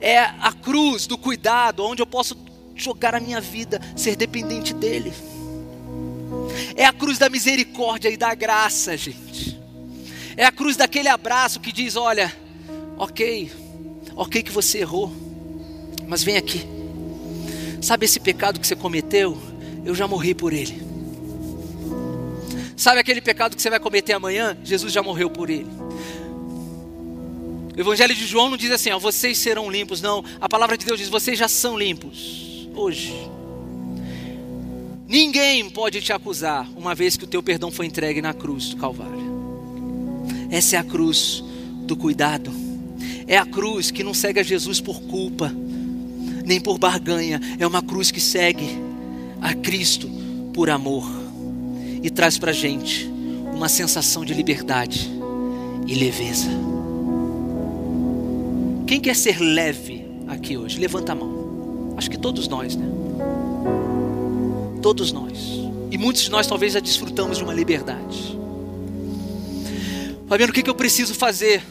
É 0.00 0.20
a 0.20 0.52
cruz 0.52 1.08
do 1.08 1.18
cuidado, 1.18 1.84
onde 1.84 2.00
eu 2.00 2.06
posso 2.06 2.36
jogar 2.76 3.16
a 3.16 3.20
minha 3.20 3.40
vida, 3.40 3.80
ser 3.96 4.14
dependente 4.14 4.72
dEle. 4.72 5.12
É 6.76 6.84
a 6.84 6.92
cruz 6.92 7.18
da 7.18 7.28
misericórdia 7.28 8.08
e 8.08 8.16
da 8.16 8.32
graça, 8.32 8.96
gente. 8.96 9.60
É 10.36 10.44
a 10.44 10.52
cruz 10.52 10.76
daquele 10.76 11.08
abraço 11.08 11.58
que 11.58 11.72
diz: 11.72 11.96
Olha, 11.96 12.32
ok, 12.96 13.50
ok 14.14 14.40
que 14.40 14.52
você 14.52 14.78
errou, 14.78 15.12
mas 16.06 16.22
vem 16.22 16.36
aqui. 16.36 16.64
Sabe 17.80 18.04
esse 18.04 18.20
pecado 18.20 18.60
que 18.60 18.66
você 18.68 18.76
cometeu? 18.76 19.36
Eu 19.84 19.96
já 19.96 20.06
morri 20.06 20.32
por 20.32 20.52
ele. 20.52 20.91
Sabe 22.82 22.98
aquele 22.98 23.20
pecado 23.20 23.54
que 23.54 23.62
você 23.62 23.70
vai 23.70 23.78
cometer 23.78 24.12
amanhã? 24.12 24.58
Jesus 24.64 24.92
já 24.92 25.04
morreu 25.04 25.30
por 25.30 25.48
ele. 25.48 25.70
O 27.76 27.80
Evangelho 27.80 28.12
de 28.12 28.26
João 28.26 28.50
não 28.50 28.56
diz 28.56 28.72
assim, 28.72 28.90
ó, 28.90 28.98
vocês 28.98 29.38
serão 29.38 29.70
limpos, 29.70 30.02
não. 30.02 30.24
A 30.40 30.48
palavra 30.48 30.76
de 30.76 30.84
Deus 30.84 30.98
diz, 30.98 31.08
vocês 31.08 31.38
já 31.38 31.46
são 31.46 31.78
limpos 31.78 32.68
hoje. 32.74 33.14
Ninguém 35.06 35.70
pode 35.70 36.00
te 36.00 36.12
acusar, 36.12 36.68
uma 36.76 36.92
vez 36.92 37.16
que 37.16 37.22
o 37.22 37.26
teu 37.28 37.40
perdão 37.40 37.70
foi 37.70 37.86
entregue 37.86 38.20
na 38.20 38.34
cruz 38.34 38.70
do 38.70 38.78
Calvário. 38.78 39.30
Essa 40.50 40.74
é 40.74 40.78
a 40.80 40.82
cruz 40.82 41.40
do 41.84 41.94
cuidado. 41.94 42.52
É 43.28 43.38
a 43.38 43.46
cruz 43.46 43.92
que 43.92 44.02
não 44.02 44.12
segue 44.12 44.40
a 44.40 44.42
Jesus 44.42 44.80
por 44.80 45.00
culpa, 45.02 45.54
nem 46.44 46.60
por 46.60 46.78
barganha. 46.78 47.40
É 47.60 47.64
uma 47.64 47.80
cruz 47.80 48.10
que 48.10 48.20
segue 48.20 48.76
a 49.40 49.54
Cristo 49.54 50.10
por 50.52 50.68
amor 50.68 51.21
e 52.02 52.10
traz 52.10 52.38
para 52.38 52.52
gente 52.52 53.06
uma 53.54 53.68
sensação 53.68 54.24
de 54.24 54.34
liberdade 54.34 55.10
e 55.86 55.94
leveza. 55.94 56.48
Quem 58.86 59.00
quer 59.00 59.16
ser 59.16 59.38
leve 59.40 60.06
aqui 60.26 60.56
hoje? 60.56 60.78
Levanta 60.78 61.12
a 61.12 61.14
mão. 61.14 61.94
Acho 61.96 62.10
que 62.10 62.18
todos 62.18 62.48
nós, 62.48 62.76
né? 62.76 62.86
Todos 64.82 65.12
nós. 65.12 65.38
E 65.90 65.96
muitos 65.96 66.22
de 66.22 66.30
nós 66.30 66.46
talvez 66.46 66.72
já 66.72 66.80
desfrutamos 66.80 67.38
de 67.38 67.44
uma 67.44 67.54
liberdade. 67.54 68.36
Fabiano, 70.28 70.50
o 70.50 70.54
que 70.54 70.68
eu 70.68 70.74
preciso 70.74 71.14
fazer? 71.14 71.62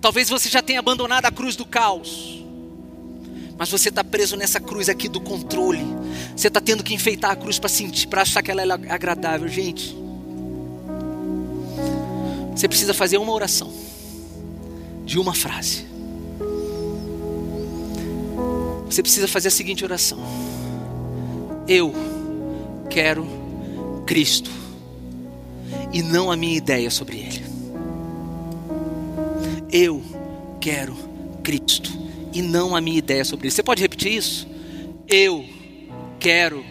Talvez 0.00 0.28
você 0.28 0.48
já 0.48 0.62
tenha 0.62 0.78
abandonado 0.78 1.26
a 1.26 1.30
cruz 1.30 1.56
do 1.56 1.66
caos. 1.66 2.39
Mas 3.60 3.70
você 3.70 3.90
está 3.90 4.02
preso 4.02 4.38
nessa 4.38 4.58
cruz 4.58 4.88
aqui 4.88 5.06
do 5.06 5.20
controle. 5.20 5.84
Você 6.34 6.48
está 6.48 6.62
tendo 6.62 6.82
que 6.82 6.94
enfeitar 6.94 7.32
a 7.32 7.36
cruz 7.36 7.58
para 7.58 7.68
sentir, 7.68 8.06
para 8.06 8.22
achar 8.22 8.42
que 8.42 8.50
ela 8.50 8.62
é 8.62 8.72
agradável, 8.90 9.46
gente. 9.48 9.94
Você 12.56 12.66
precisa 12.66 12.94
fazer 12.94 13.18
uma 13.18 13.30
oração 13.30 13.70
de 15.04 15.18
uma 15.18 15.34
frase. 15.34 15.84
Você 18.86 19.02
precisa 19.02 19.28
fazer 19.28 19.48
a 19.48 19.50
seguinte 19.50 19.84
oração: 19.84 20.18
Eu 21.68 21.92
quero 22.88 23.26
Cristo 24.06 24.50
e 25.92 26.02
não 26.02 26.32
a 26.32 26.36
minha 26.36 26.56
ideia 26.56 26.90
sobre 26.90 27.18
Ele. 27.18 27.44
Eu 29.70 30.02
quero 30.58 30.96
Cristo 31.42 31.89
e 32.32 32.42
não 32.42 32.76
a 32.76 32.80
minha 32.80 32.98
ideia 32.98 33.24
sobre 33.24 33.46
Ele. 33.46 33.54
Você 33.54 33.62
pode 33.62 33.82
repetir 33.82 34.12
isso? 34.12 34.46
Eu 35.08 35.44
quero 36.18 36.64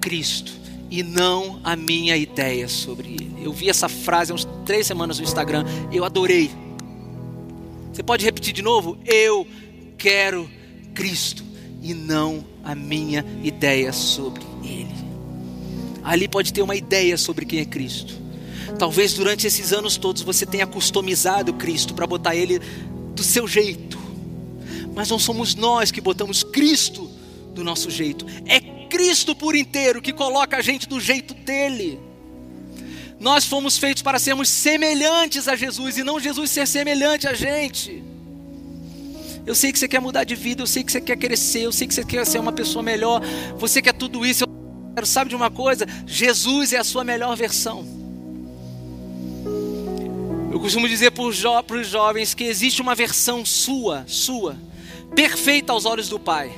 Cristo 0.00 0.52
e 0.90 1.02
não 1.02 1.60
a 1.64 1.74
minha 1.74 2.16
ideia 2.16 2.68
sobre 2.68 3.08
Ele. 3.08 3.36
Eu 3.42 3.52
vi 3.52 3.68
essa 3.68 3.88
frase 3.88 4.32
há 4.32 4.34
uns 4.34 4.46
três 4.64 4.86
semanas 4.86 5.18
no 5.18 5.24
Instagram, 5.24 5.64
eu 5.92 6.04
adorei. 6.04 6.50
Você 7.92 8.02
pode 8.02 8.24
repetir 8.24 8.52
de 8.52 8.62
novo? 8.62 8.98
Eu 9.06 9.46
quero 9.96 10.50
Cristo 10.94 11.42
e 11.82 11.94
não 11.94 12.44
a 12.62 12.74
minha 12.74 13.24
ideia 13.42 13.92
sobre 13.92 14.42
Ele. 14.62 14.94
Ali 16.04 16.28
pode 16.28 16.52
ter 16.52 16.62
uma 16.62 16.76
ideia 16.76 17.16
sobre 17.16 17.44
quem 17.44 17.60
é 17.60 17.64
Cristo. 17.64 18.14
Talvez 18.78 19.14
durante 19.14 19.46
esses 19.46 19.72
anos 19.72 19.96
todos 19.96 20.22
você 20.22 20.44
tenha 20.44 20.66
customizado 20.66 21.54
Cristo 21.54 21.94
para 21.94 22.06
botar 22.06 22.36
Ele 22.36 22.60
do 23.14 23.22
seu 23.22 23.48
jeito. 23.48 23.98
Mas 24.96 25.10
não 25.10 25.18
somos 25.18 25.54
nós 25.54 25.90
que 25.90 26.00
botamos 26.00 26.42
Cristo 26.42 27.10
do 27.54 27.62
nosso 27.62 27.90
jeito. 27.90 28.26
É 28.46 28.58
Cristo 28.88 29.36
por 29.36 29.54
inteiro 29.54 30.00
que 30.00 30.12
coloca 30.12 30.56
a 30.56 30.62
gente 30.62 30.88
do 30.88 30.98
jeito 30.98 31.34
dele. 31.34 32.00
Nós 33.20 33.44
fomos 33.44 33.76
feitos 33.76 34.02
para 34.02 34.18
sermos 34.18 34.48
semelhantes 34.48 35.48
a 35.48 35.54
Jesus 35.54 35.98
e 35.98 36.02
não 36.02 36.18
Jesus 36.18 36.50
ser 36.50 36.66
semelhante 36.66 37.28
a 37.28 37.34
gente. 37.34 38.02
Eu 39.44 39.54
sei 39.54 39.70
que 39.70 39.78
você 39.78 39.86
quer 39.86 40.00
mudar 40.00 40.24
de 40.24 40.34
vida, 40.34 40.62
eu 40.62 40.66
sei 40.66 40.82
que 40.82 40.90
você 40.90 41.00
quer 41.00 41.16
crescer, 41.16 41.60
eu 41.60 41.72
sei 41.72 41.86
que 41.86 41.94
você 41.94 42.04
quer 42.04 42.26
ser 42.26 42.38
uma 42.38 42.52
pessoa 42.52 42.82
melhor, 42.82 43.20
você 43.58 43.82
quer 43.82 43.92
tudo 43.92 44.24
isso. 44.24 44.44
Eu 44.44 44.48
quero, 44.94 45.06
sabe 45.06 45.28
de 45.28 45.36
uma 45.36 45.50
coisa? 45.50 45.86
Jesus 46.06 46.72
é 46.72 46.78
a 46.78 46.84
sua 46.84 47.04
melhor 47.04 47.36
versão. 47.36 47.86
Eu 50.50 50.58
costumo 50.58 50.88
dizer 50.88 51.10
para 51.10 51.22
os, 51.22 51.36
jo 51.36 51.50
jovens 51.84 52.32
que 52.32 52.44
existe 52.44 52.80
uma 52.80 52.94
versão 52.94 53.44
sua, 53.44 54.04
sua, 54.06 54.56
perfeita 55.16 55.72
aos 55.72 55.86
olhos 55.86 56.10
do 56.10 56.20
Pai, 56.20 56.52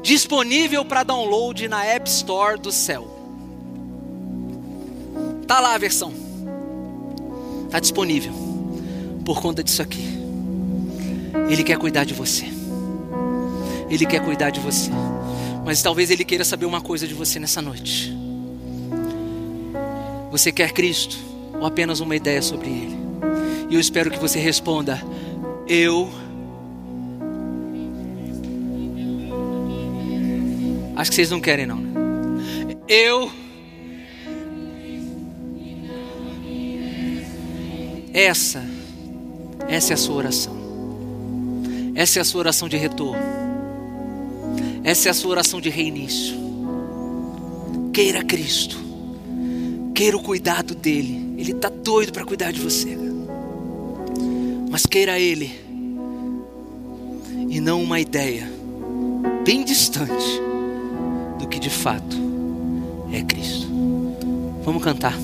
disponível 0.00 0.84
para 0.84 1.02
download 1.02 1.66
na 1.66 1.84
App 1.84 2.08
Store 2.08 2.58
do 2.58 2.70
céu. 2.70 3.18
Tá 5.46 5.58
lá 5.58 5.74
a 5.74 5.78
versão. 5.78 6.14
Tá 7.68 7.80
disponível 7.80 8.32
por 9.24 9.42
conta 9.42 9.62
disso 9.62 9.82
aqui. 9.82 10.04
Ele 11.50 11.64
quer 11.64 11.76
cuidar 11.76 12.04
de 12.04 12.14
você. 12.14 12.46
Ele 13.90 14.06
quer 14.06 14.24
cuidar 14.24 14.50
de 14.50 14.60
você. 14.60 14.90
Mas 15.64 15.82
talvez 15.82 16.10
ele 16.10 16.24
queira 16.24 16.44
saber 16.44 16.66
uma 16.66 16.80
coisa 16.80 17.08
de 17.08 17.14
você 17.14 17.40
nessa 17.40 17.60
noite. 17.60 18.16
Você 20.30 20.52
quer 20.52 20.72
Cristo 20.72 21.18
ou 21.54 21.66
apenas 21.66 21.98
uma 21.98 22.14
ideia 22.14 22.40
sobre 22.40 22.68
Ele? 22.68 22.96
E 23.68 23.74
eu 23.74 23.80
espero 23.80 24.12
que 24.12 24.18
você 24.18 24.38
responda: 24.38 25.02
Eu. 25.66 26.08
Acho 31.00 31.08
que 31.08 31.16
vocês 31.16 31.30
não 31.30 31.40
querem, 31.40 31.64
não. 31.64 31.78
Né? 31.78 32.76
Eu. 32.86 33.32
Essa, 38.12 38.62
essa 39.66 39.92
é 39.92 39.94
a 39.94 39.96
sua 39.96 40.16
oração. 40.16 40.54
Essa 41.94 42.18
é 42.18 42.20
a 42.20 42.24
sua 42.24 42.40
oração 42.40 42.68
de 42.68 42.76
retorno. 42.76 43.22
Essa 44.84 45.08
é 45.08 45.10
a 45.10 45.14
sua 45.14 45.30
oração 45.30 45.58
de 45.58 45.70
reinício. 45.70 46.36
Queira 47.94 48.22
Cristo. 48.22 48.76
Queira 49.94 50.18
o 50.18 50.22
cuidado 50.22 50.74
dele. 50.74 51.34
Ele 51.38 51.52
está 51.52 51.70
doido 51.70 52.12
para 52.12 52.26
cuidar 52.26 52.52
de 52.52 52.60
você. 52.60 52.94
Mas 54.70 54.84
queira 54.84 55.18
Ele. 55.18 55.50
E 57.48 57.58
não 57.58 57.82
uma 57.82 57.98
ideia 57.98 58.46
bem 59.46 59.64
distante 59.64 60.49
que 61.50 61.58
de 61.58 61.70
fato 61.70 62.16
é 63.12 63.22
Cristo. 63.22 63.66
Vamos 64.64 64.82
cantar. 64.82 65.14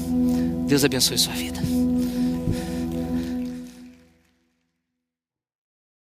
Deus 0.67 0.85
abençoe 0.85 1.17
sua 1.17 1.33
vida. 1.33 1.61